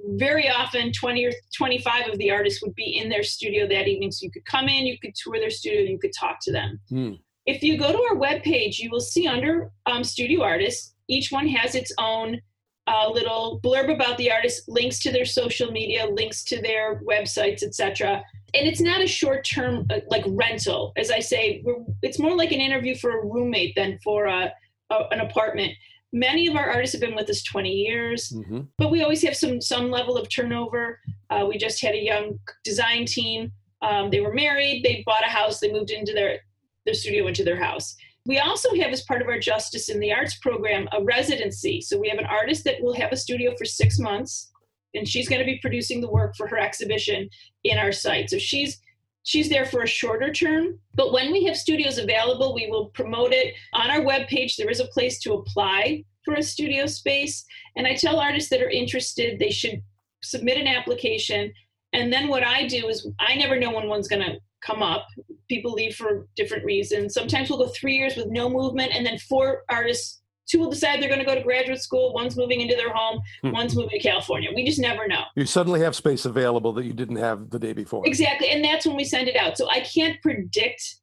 [0.03, 4.11] very often 20 or 25 of the artists would be in their studio that evening.
[4.11, 6.79] So you could come in you could tour their studio you could talk to them.
[6.89, 7.13] Hmm.
[7.45, 11.47] if you go to our webpage you will see under um, studio artists each one
[11.47, 12.39] has its own
[12.87, 17.63] uh, little blurb about the artist links to their social media links to their websites
[17.63, 18.21] etc
[18.53, 20.93] and it's not a short term uh, like rental.
[20.97, 24.51] As i say we're, it's more like an interview for a roommate than for a,
[24.89, 25.73] a, an apartment
[26.13, 29.35] many of our artists have been with us 20 years hmm but we always have
[29.35, 30.99] some some level of turnover.
[31.29, 33.51] Uh, we just had a young design team.
[33.81, 34.83] Um, they were married.
[34.83, 35.59] They bought a house.
[35.59, 36.39] They moved into their
[36.85, 37.95] their studio into their house.
[38.25, 41.81] We also have, as part of our Justice in the Arts program, a residency.
[41.81, 44.51] So we have an artist that will have a studio for six months,
[44.93, 47.29] and she's going to be producing the work for her exhibition
[47.63, 48.29] in our site.
[48.29, 48.79] So she's
[49.23, 50.79] she's there for a shorter term.
[50.93, 54.55] But when we have studios available, we will promote it on our webpage.
[54.55, 57.45] There is a place to apply for a studio space.
[57.75, 59.81] And I tell artists that are interested, they should
[60.23, 61.51] submit an application.
[61.93, 65.07] And then what I do is I never know when one's going to come up.
[65.49, 67.13] People leave for different reasons.
[67.13, 71.01] Sometimes we'll go three years with no movement, and then four artists, two will decide
[71.01, 73.51] they're going to go to graduate school, one's moving into their home, Hmm.
[73.51, 74.49] one's moving to California.
[74.53, 75.23] We just never know.
[75.35, 78.05] You suddenly have space available that you didn't have the day before.
[78.05, 78.49] Exactly.
[78.49, 79.57] And that's when we send it out.
[79.57, 80.95] So I can't predict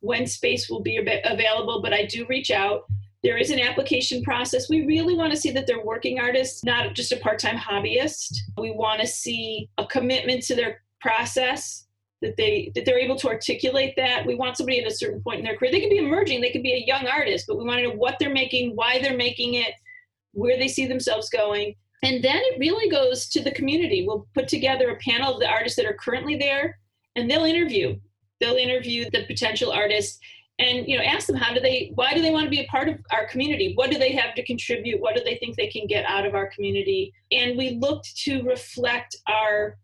[0.00, 2.84] when space will be available, but I do reach out.
[3.22, 4.68] There is an application process.
[4.68, 8.34] We really want to see that they're working artists, not just a part time hobbyist.
[8.58, 11.81] We want to see a commitment to their process.
[12.22, 14.24] That they that they're able to articulate that.
[14.24, 15.72] We want somebody at a certain point in their career.
[15.72, 17.94] They could be emerging, they could be a young artist, but we want to know
[17.94, 19.74] what they're making, why they're making it,
[20.32, 21.74] where they see themselves going.
[22.04, 24.04] And then it really goes to the community.
[24.06, 26.78] We'll put together a panel of the artists that are currently there
[27.16, 27.98] and they'll interview.
[28.40, 30.18] They'll interview the potential artists
[30.58, 32.66] and you know ask them how do they why do they want to be a
[32.66, 33.72] part of our community?
[33.74, 35.00] What do they have to contribute?
[35.00, 37.12] What do they think they can get out of our community?
[37.30, 39.78] And we looked to reflect our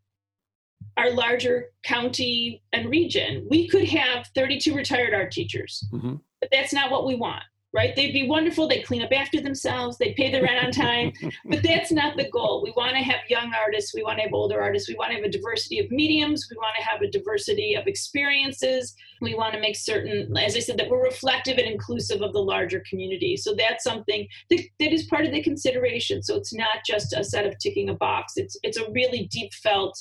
[0.99, 3.47] our larger county and region.
[3.49, 6.21] We could have 32 retired art teachers, Mhm.
[6.41, 7.95] but that's not what we want, right?
[7.95, 8.67] They'd be wonderful.
[8.67, 9.97] They clean up after themselves.
[9.97, 11.13] They pay the rent on time,
[11.45, 12.63] but that's not the goal.
[12.65, 13.95] We want to have young artists.
[13.95, 14.89] We want to have older artists.
[14.89, 16.49] We want to have a diversity of mediums.
[16.51, 18.95] We want to have a diversity of experiences.
[19.21, 22.43] We want to make certain, as I said, that we're reflective and inclusive of the
[22.43, 23.37] larger community.
[23.37, 26.23] So that's something that, that is part of the consideration.
[26.25, 28.33] So it's not just a set of ticking a box.
[28.37, 29.97] It's it's a really deep felt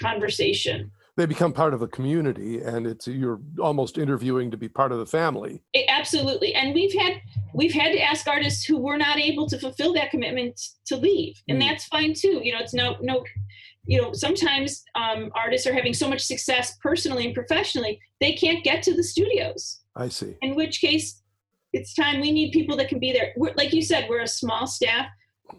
[0.00, 0.90] conversation.
[1.16, 4.98] They become part of the community, and it's you're almost interviewing to be part of
[4.98, 5.62] the family.
[5.72, 7.14] It- absolutely and we've had
[7.54, 11.34] we've had to ask artists who were not able to fulfill that commitment to leave
[11.48, 11.68] and Mm.
[11.68, 13.24] that's fine too you know it's no no
[13.86, 18.62] you know sometimes um, artists are having so much success personally and professionally they can't
[18.62, 20.34] get to the studios I see.
[20.42, 21.22] in which case
[21.72, 24.28] it's time we need people that can be there we're, like you said we're a
[24.28, 25.06] small staff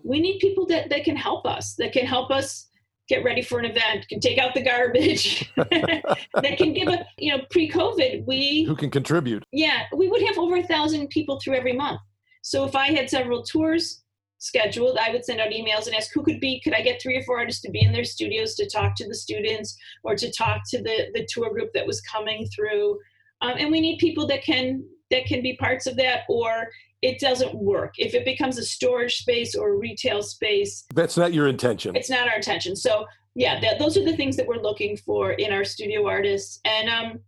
[0.04, 2.68] we need people that, that can help us that can help us
[3.08, 7.36] get ready for an event can take out the garbage that can give a you
[7.36, 9.44] know pre-covid we Who can contribute?
[9.52, 12.00] yeah, we would have over a thousand people through every month.
[12.42, 14.04] So if I had several tours
[14.40, 17.18] scheduled, I would send out emails and ask who could be, could I get three
[17.18, 20.32] or four artists to be in their studios to talk to the students or to
[20.32, 23.00] talk to the, the tour group that was coming through.
[23.42, 26.68] Um, and we need people that can that can be parts of that or
[27.02, 27.94] it doesn't work.
[27.98, 31.96] If it becomes a storage space or a retail space, That's not your intention.
[31.96, 32.76] it's not our intention.
[32.76, 36.60] So yeah, that, those are the things that we're looking for in our studio artists.
[36.66, 37.20] And um,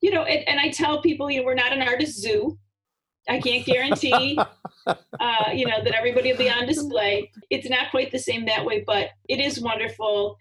[0.00, 2.58] you know, and, and I tell people, you know, we're not an artist zoo.
[3.28, 4.36] I can't guarantee,
[4.86, 4.96] uh,
[5.54, 7.30] you know, that everybody will be on display.
[7.50, 10.36] It's not quite the same that way, but it is wonderful,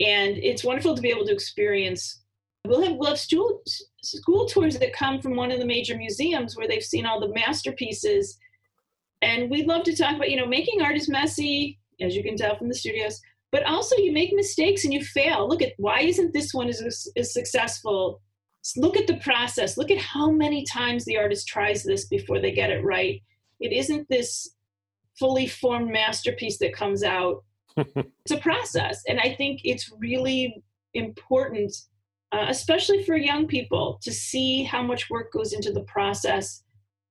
[0.00, 2.22] and it's wonderful to be able to experience.
[2.66, 3.62] We'll have we'll have school
[4.02, 7.32] school tours that come from one of the major museums where they've seen all the
[7.32, 8.38] masterpieces,
[9.22, 12.36] and we'd love to talk about, you know, making art is messy, as you can
[12.36, 15.48] tell from the studios, but also you make mistakes and you fail.
[15.48, 18.20] Look at why isn't this one as, as successful?
[18.76, 19.76] Look at the process.
[19.76, 23.22] Look at how many times the artist tries this before they get it right.
[23.60, 24.54] It isn't this
[25.18, 27.44] fully formed masterpiece that comes out.
[27.76, 29.02] it's a process.
[29.08, 30.62] And I think it's really
[30.94, 31.74] important,
[32.32, 36.62] uh, especially for young people, to see how much work goes into the process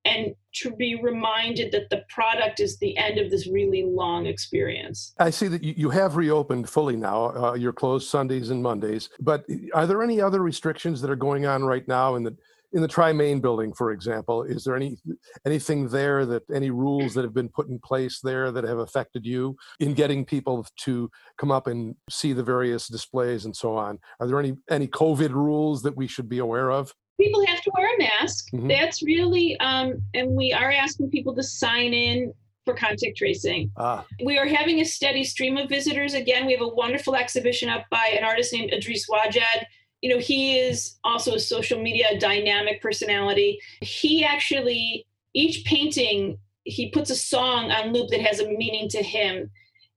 [0.06, 5.14] and to be reminded that the product is the end of this really long experience.
[5.20, 7.36] I see that you have reopened fully now.
[7.36, 9.10] Uh, you're closed Sundays and Mondays.
[9.20, 12.38] But are there any other restrictions that are going on right now in the
[12.74, 14.44] in the Tri Main building, for example?
[14.44, 14.98] Is there any
[15.46, 19.26] anything there that any rules that have been put in place there that have affected
[19.26, 24.00] you in getting people to come up and see the various displays and so on?
[24.20, 26.94] Are there any any COVID rules that we should be aware of?
[27.20, 28.46] people have to wear a mask.
[28.54, 28.68] Mhm.
[28.70, 32.32] That's really, um, and we are asking people to sign in
[32.64, 33.72] for contact tracing.
[33.76, 36.14] Ah, We are having a steady stream of visitors.
[36.14, 39.64] Again, we have a wonderful exhibition up by an artist named Edreys Wajed.
[40.02, 43.60] You know, he is also a social media dynamic personality.
[43.82, 49.02] He actually, each painting, he puts a song on loop that has a meaning to
[49.02, 49.50] him.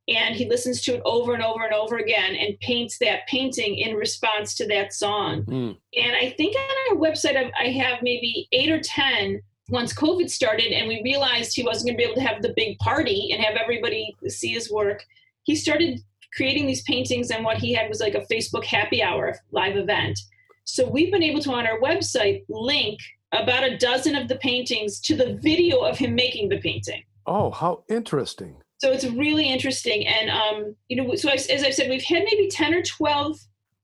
[0.08, 3.76] And he listens to it over and over and over again and paints that painting
[3.76, 5.44] in response to that song.
[5.44, 9.94] mm, And I think on our website, I I have maybe eight or 10 once
[9.94, 12.78] COVID started and we realized he wasn't going to be able to have the big
[12.78, 15.06] party and have everybody see his work.
[15.44, 16.00] He started
[16.34, 20.18] creating these paintings, and what he had was like a Facebook happy hour live event.
[20.64, 22.98] So we've been able to, on our website, link
[23.32, 27.02] about a dozen of the paintings to the video of him making the painting.
[27.26, 28.56] oh, how interesting.
[28.78, 30.06] So it's really interesting.
[30.06, 33.36] And, um, you know, so as, as I said, we've had maybe 10 or 12,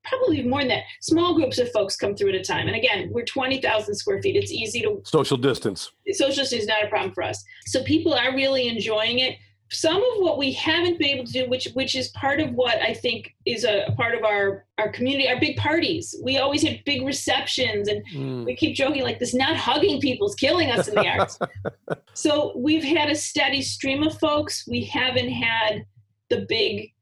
[0.05, 2.66] probably more than that, small groups of folks come through at a time.
[2.66, 4.36] And again, we're 20,000 square feet.
[4.36, 5.92] It's easy to, Social distance.
[6.12, 7.44] social distance is not a problem for us.
[7.66, 9.36] So people are really enjoying it.
[9.70, 12.80] Some of what we haven't been able to do, which which is part of what
[12.80, 16.14] I think is a, a part of our our community, our big parties.
[16.22, 20.28] We always have big receptions, and Mm, we keep joking like this not hugging people
[20.28, 21.38] is killing us in the arts
[22.14, 24.64] so we've had a steady stream of folks.
[24.68, 25.84] We haven't had
[26.30, 26.92] the big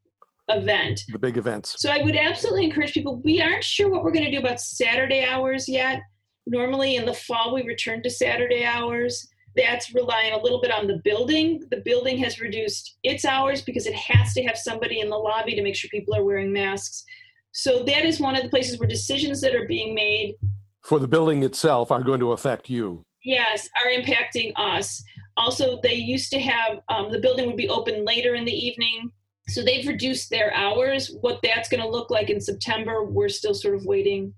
[0.48, 1.02] event.
[1.12, 1.74] The big events.
[1.78, 4.60] so i would absolutely encourage people we aren't sure what we're going to do about
[4.60, 6.00] saturday hours yet.
[6.46, 10.86] Normally in the fall we return to saturday hours that's relying a little bit on
[10.86, 11.62] the building.
[11.70, 15.55] The building has reduced its hours because it has to have somebody in the lobby
[15.55, 17.05] to make sure people are wearing masks.
[17.52, 20.34] So that is one of the places where decisions that are being made
[20.82, 23.05] For the building itself are going to affect you.
[23.22, 25.02] yes are impacting us.
[25.36, 29.11] Also they used to have um, the building would be open later in the evening.
[29.48, 31.14] So they've reduced their hours.
[31.20, 34.34] What that's going to look like in september we're still sort of waiting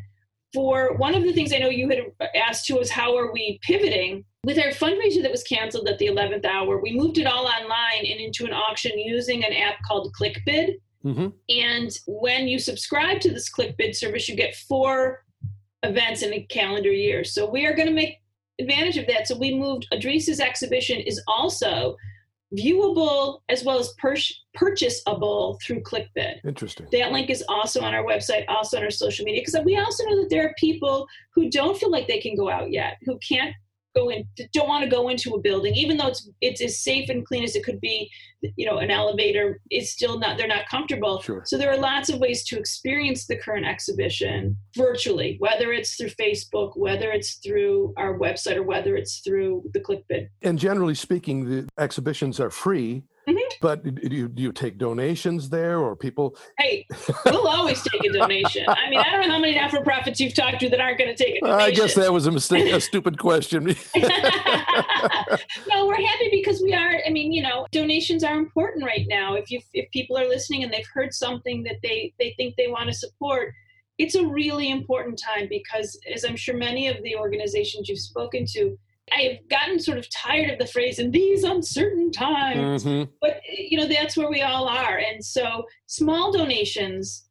[0.55, 1.99] For one of the things I know you had
[2.35, 4.25] asked to us, how are we pivoting?
[4.45, 8.07] With our fundraiser that was canceled at the 11th hour, we moved it all online
[8.07, 10.77] and into an auction using an app called ClickBid.
[11.03, 15.25] Hmm And when you subscribe to this ClickBid service, you get four
[15.83, 17.25] events in a calendar year.
[17.25, 18.21] So we are going to make
[18.61, 19.29] advantage of that.
[19.29, 21.97] So we moved Edreys's exhibition is also
[22.57, 24.17] viewable as well as pur-
[24.55, 26.45] purchasable through ClickBid.
[26.45, 26.87] Interesting.
[26.93, 30.05] That link is also on our website, also on our social media, because we also
[30.07, 33.19] know that there are people who don't feel like they can go out yet, who
[33.19, 33.55] can't
[33.95, 37.09] go in, don't want to go into a building, even though it's it's as safe
[37.09, 38.11] and clean as it could be.
[38.57, 41.21] You know, an elevator is still not; they're not comfortable.
[41.23, 41.43] Sure.
[41.47, 46.11] So there are lots of ways to experience the current exhibition virtually, whether it's through
[46.11, 50.29] Facebook, whether it's through our website, or whether it's through the ClickBid.
[50.43, 53.03] And generally speaking, the exhibitions are free.
[53.29, 53.37] Mhm.
[53.61, 56.35] But do you, do you take donations there or people?
[56.59, 56.87] Hey,
[57.27, 58.65] we'll always take a donation.
[58.67, 61.25] I mean, I don't know how many not-for-profits you've talked to that aren't going to
[61.25, 61.61] take a donation.
[61.61, 63.65] I guess that was a mistake, a stupid question.
[65.69, 67.01] no, we're happy because we are.
[67.07, 69.35] I mean, you know, donations are important right now.
[69.35, 72.69] If you if people are listening and they've heard something that they they think they
[72.69, 73.53] want to support,
[73.99, 78.47] it's a really important time because, as I'm sure many of the organizations you've spoken
[78.53, 78.79] to,
[79.13, 83.09] I have gotten sort of tired of the phrase "in these uncertain times." Mhm.
[83.21, 87.25] But you know, that's where we all are, and so small donations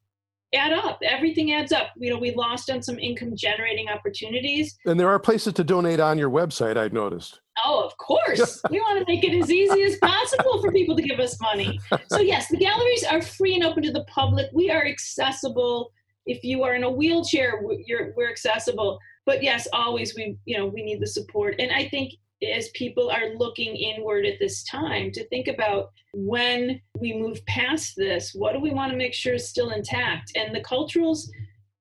[0.55, 0.99] add up.
[1.03, 1.87] Everything adds up.
[1.97, 4.77] You know, we lost on some income generating opportunities.
[4.85, 7.41] And there are places to donate on your website, I've noticed.
[7.65, 8.61] Oh, of course.
[8.71, 11.77] we want to make it as easy as possible for people to give us money.
[12.07, 14.47] So, yes, the galleries are free and open to the public.
[14.53, 15.91] We are accessible.
[16.25, 18.99] If you are in a wheelchair, we- you're, we're accessible.
[19.27, 21.55] But yes, always we, you know, we need the support.
[21.59, 26.79] And I think as people are looking inward at this time to think about when
[26.97, 30.31] we move past this, what do we want to make sure is still intact?
[30.37, 31.27] And the culturals,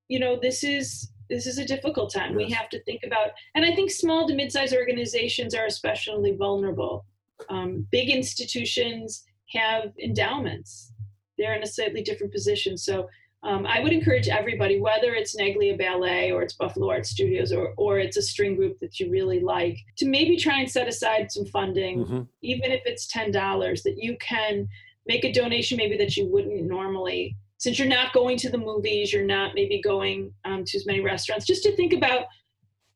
[0.09, 2.35] you know, this is this is a difficult time.
[2.35, 7.05] We have to think about, and I think small to mid-sized organizations are especially vulnerable.
[7.49, 10.91] Um, big institutions have endowments;
[11.37, 12.77] they're in a slightly different position.
[12.77, 13.07] So
[13.43, 17.73] um, I would encourage everybody, whether it's Neglia Ballet or it's Buffalo Art Studios or
[17.77, 21.31] or it's a string group that you really like, to maybe try and set aside
[21.31, 22.27] some funding, Mhm.
[22.41, 24.67] even if it's ten dollars, that you can
[25.05, 29.11] make a donation maybe that you wouldn't normally since you're not going to the movies,
[29.11, 32.25] you're not maybe going um, to as many restaurants, just to think about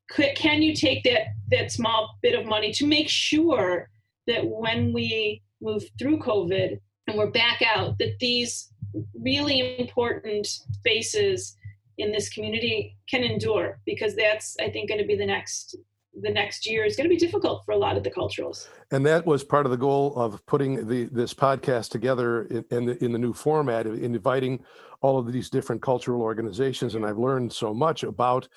[0.10, 3.90] could, can you take that that small bit of money to make sure
[4.28, 8.72] that when we move through COVID and we're back out, that these
[9.14, 11.58] really important spaces
[11.98, 15.76] in this community can endure because that's I think going to be the next
[16.20, 18.68] the next year is going to be difficult for a lot of the culturals.
[18.92, 22.86] And that was part of the goal of putting the this podcast together in, in
[22.86, 24.64] the in the new format, in inviting
[25.02, 26.96] all of these different cultural organizations.
[26.96, 28.48] And I've learned so much about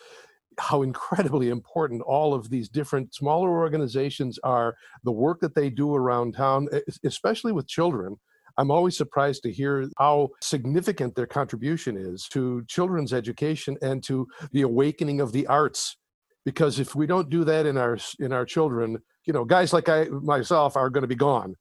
[0.58, 5.94] how incredibly important all of these different smaller organizations are, the work that they do
[5.94, 6.68] around town,
[7.04, 8.16] especially with children.
[8.56, 14.26] I'm always surprised to hear how significant their contribution is to children's education and to
[14.52, 15.96] the awakening of the arts.
[16.44, 19.88] Because if we don't do that in our in our children you know guys like
[19.88, 21.54] i myself are going to be gone.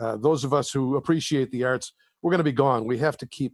[0.00, 1.92] Uh, those of us who appreciate the arts
[2.22, 2.86] we're going to be gone.
[2.86, 3.52] We have to keep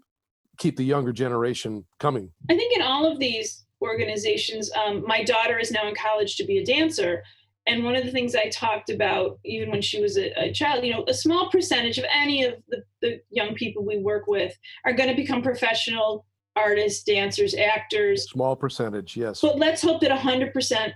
[0.58, 2.30] keep the younger generation coming.
[2.50, 6.44] I think in all of these organizations um, my daughter is now in college to
[6.44, 7.22] be a dancer
[7.66, 10.84] and one of the things i talked about even when she was a, a child
[10.84, 14.56] you know a small percentage of any of the, the young people we work with
[14.84, 16.24] are going to become professional
[16.56, 18.28] artists, dancers, actors.
[18.30, 19.40] Small percentage, yes.
[19.40, 20.92] But let's hope that 100%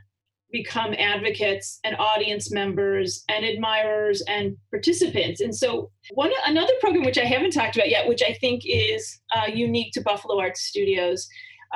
[0.53, 5.41] become advocates and audience members and admirers and participants.
[5.41, 9.21] And so, one another program which I haven't talked about yet, which I think is
[9.35, 11.29] uh, unique to Buffalo Arts Studios,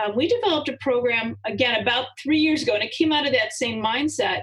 [0.02, 3.32] um, we developed a program again about three years ago, and it came out of
[3.32, 4.42] that same mindset.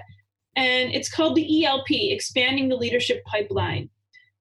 [0.58, 3.88] And it's called the ELP, Expanding the Leadership Pipeline.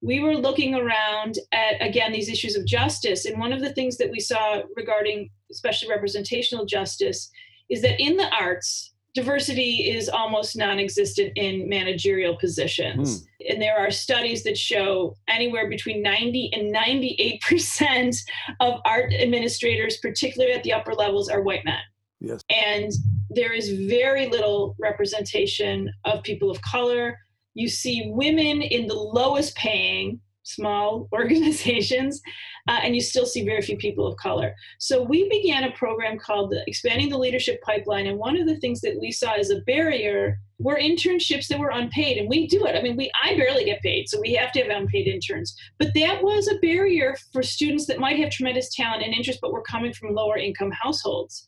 [0.02, 3.98] We were looking around at again these issues of justice and one of the things
[3.98, 7.32] that we saw regarding especially representational justice
[7.70, 13.22] is that in the arts diversity is almost non-existent in managerial positions.
[13.22, 13.28] Mm.
[13.50, 18.16] and there are studies that show anywhere between 90 and 98 percent
[18.60, 21.82] of art administrators particularly at the upper levels are white men.
[22.20, 22.42] Yes.
[22.50, 22.92] And
[23.30, 27.18] there is very little representation of people of color
[27.58, 32.22] you see women in the lowest paying small organizations,
[32.68, 34.54] uh, and you still see very few people of color.
[34.80, 38.80] So we began a program called Expanding the Leadership Pipeline, and one of the things
[38.82, 42.76] that we saw as a barrier were internships that were unpaid, and we do it.
[42.76, 45.56] I mean, we I barely get paid, so we have to have unpaid interns.
[45.80, 49.52] But that was a barrier for students that might have tremendous talent and interest, but
[49.52, 51.48] were coming from lower income households.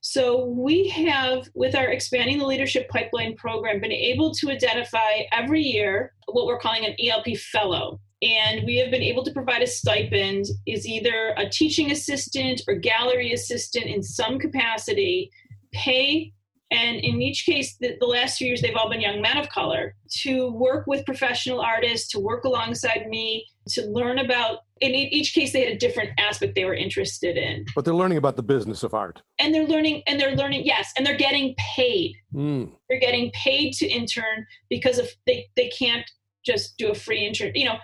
[0.00, 5.62] So we have, with our expanding the leadership pipeline program, been able to identify every
[5.62, 8.00] year what we're calling an ELP fellow.
[8.22, 12.74] And we have been able to provide a stipend is either a teaching assistant or
[12.74, 15.30] gallery assistant in some capacity,
[15.72, 16.32] pay
[16.70, 19.48] and in each case, the, the, last few years, they've all been young men of
[19.48, 24.58] color to work with professional artists, to work alongside me, to learn about.
[24.80, 27.64] In each case, they had a different aspect they were interested in.
[27.74, 29.22] But they're learning about the business of art.
[29.38, 32.14] And they're learning, and they're learning, yes, and they're getting paid.
[32.34, 32.72] Mm.
[32.88, 36.08] They're getting paid to intern because of they they can't
[36.44, 37.52] just do a free intern.
[37.54, 37.76] You know,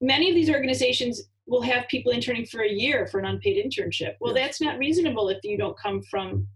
[0.00, 4.14] many of these organizations will have people interning for a year for an unpaid internship.
[4.20, 4.44] Well, yes.
[4.44, 6.46] that's not reasonable if you don't come from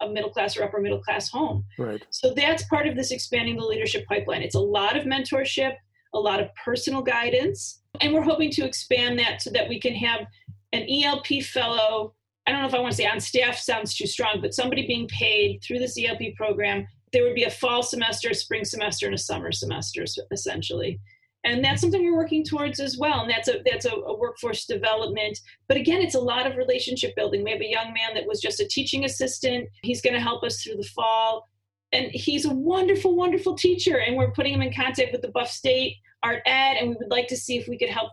[0.00, 1.64] a middle class or upper middle class home.
[1.78, 2.04] Right.
[2.10, 4.42] So that's part of this expanding the leadership pipeline.
[4.42, 5.74] It's a lot of mentorship,
[6.14, 9.94] a lot of personal guidance, and we're hoping to expand that so that we can
[9.94, 10.26] have
[10.72, 12.14] an ELP fellow.
[12.46, 14.86] I don't know if I want to say on staff sounds too strong, but somebody
[14.86, 16.86] being paid through this ELP program.
[17.12, 20.98] There would be a fall semester, a spring semester, and a summer semester, essentially
[21.44, 24.64] and that's something we're working towards as well and that's a that's a, a, workforce
[24.66, 25.38] development
[25.68, 28.40] but again it's a lot of relationship building we have a young man that was
[28.40, 31.48] just a teaching assistant he's going to help us through the fall
[31.92, 35.50] and he's a wonderful wonderful teacher and we're putting him in contact with the buff
[35.50, 38.10] state art ed and we would like to see if we could help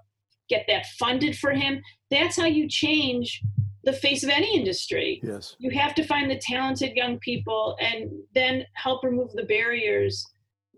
[0.50, 3.42] get that funded for him that's how you change
[3.84, 8.12] the face of any industry yes you have to find the talented young people and
[8.36, 10.26] then help remove the barriers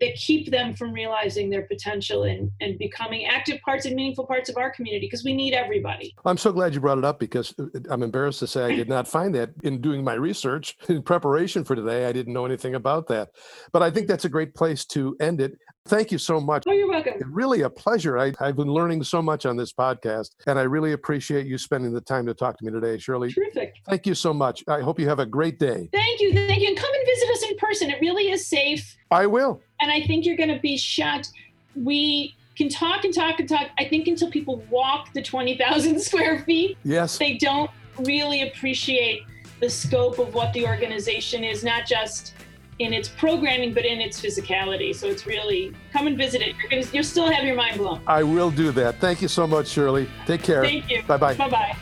[0.00, 4.48] that keep them from realizing their potential and, and becoming active parts and meaningful parts
[4.50, 6.14] of our community because we need everybody.
[6.24, 8.88] I'm so glad you brought it up because uh, I'm embarrassed to say I did
[8.88, 12.06] not find that in doing my research in preparation for today.
[12.06, 13.30] I didn't know anything about that.
[13.72, 15.52] But I think that's a great place to end it.
[15.86, 16.64] Thank you so much.
[16.66, 17.12] Oh, you're welcome.
[17.30, 18.16] Really a pleasure.
[18.16, 21.92] I, have been learning so much on this podcast, and I really appreciate you spending
[21.92, 23.30] the time to talk to me today, Shirley.
[23.30, 23.74] Terrific.
[23.86, 24.64] Thank you so much.
[24.66, 25.90] I hope you have a great day.
[25.92, 26.32] Thank you.
[26.32, 26.68] Thank you.
[26.68, 27.90] And come and visit us in person.
[27.90, 28.96] It really is safe.
[29.10, 29.60] I will.
[29.82, 31.32] And I think you're going to be shocked.
[31.76, 33.68] We can talk and talk and talk.
[33.78, 39.20] I think until people walk the 20,000 square feet, yes, they don't really appreciate
[39.60, 42.32] the scope of what the organization is, not just
[42.78, 44.94] in its programming, but in its physicality.
[44.94, 46.56] So it's really come and visit it.
[46.56, 48.00] You're gonna, you'll still have your mind blown.
[48.06, 49.00] I will do that.
[49.00, 50.08] Thank you so much, Shirley.
[50.26, 50.62] Take care.
[50.62, 51.02] Thank you.
[51.04, 51.34] Bye bye.
[51.34, 51.76] Bye bye.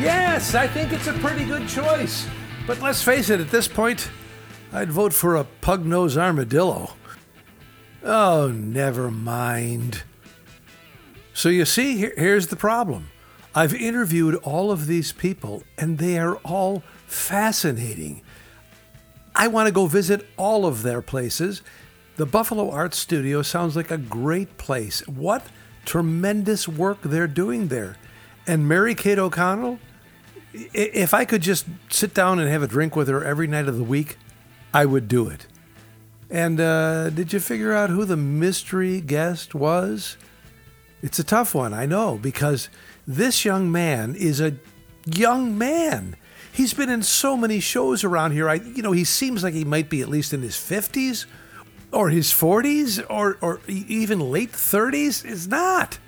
[0.00, 2.26] Yes, I think it's a pretty good choice.
[2.66, 4.10] But let's face it, at this point,
[4.72, 6.94] I'd vote for a pug nosed armadillo.
[8.02, 10.04] Oh, never mind.
[11.34, 13.10] So you see, here, here's the problem.
[13.54, 18.22] I've interviewed all of these people, and they are all fascinating.
[19.34, 21.62] I want to go visit all of their places.
[22.16, 25.06] The Buffalo Art Studio sounds like a great place.
[25.08, 25.46] What
[25.84, 27.96] tremendous work they're doing there.
[28.46, 29.78] And Mary Kate O'Connell,
[30.52, 33.76] if I could just sit down and have a drink with her every night of
[33.76, 34.16] the week,
[34.72, 35.46] I would do it.
[36.30, 40.16] And uh, did you figure out who the mystery guest was?
[41.02, 42.68] It's a tough one, I know, because
[43.06, 44.56] this young man is a
[45.06, 46.16] young man.
[46.52, 48.48] He's been in so many shows around here.
[48.48, 51.26] I, you know, he seems like he might be at least in his 50s
[51.92, 55.24] or his 40s or, or even late 30s.
[55.24, 55.98] It's not.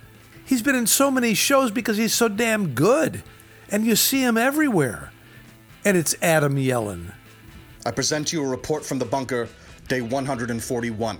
[0.44, 3.22] He's been in so many shows because he's so damn good.
[3.70, 5.12] And you see him everywhere.
[5.84, 7.12] And it's Adam Yellen.
[7.86, 9.48] I present you a report from the bunker,
[9.88, 11.18] day 141.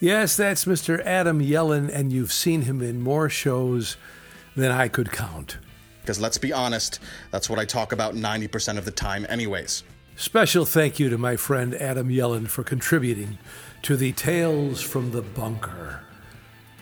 [0.00, 1.04] Yes, that's Mr.
[1.04, 3.96] Adam Yellen, and you've seen him in more shows
[4.56, 5.58] than I could count.
[6.00, 6.98] Because let's be honest,
[7.30, 9.84] that's what I talk about 90% of the time, anyways.
[10.16, 13.38] Special thank you to my friend Adam Yellen for contributing
[13.82, 16.00] to the Tales from the Bunker.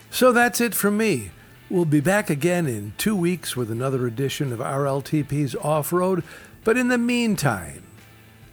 [0.09, 1.31] So that's it from me.
[1.69, 6.23] We'll be back again in two weeks with another edition of RLTP's Off Road,
[6.63, 7.83] but in the meantime,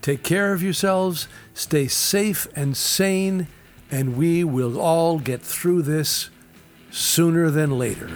[0.00, 3.48] take care of yourselves, stay safe and sane
[3.90, 6.30] and we will all get through this
[6.90, 8.10] sooner than later.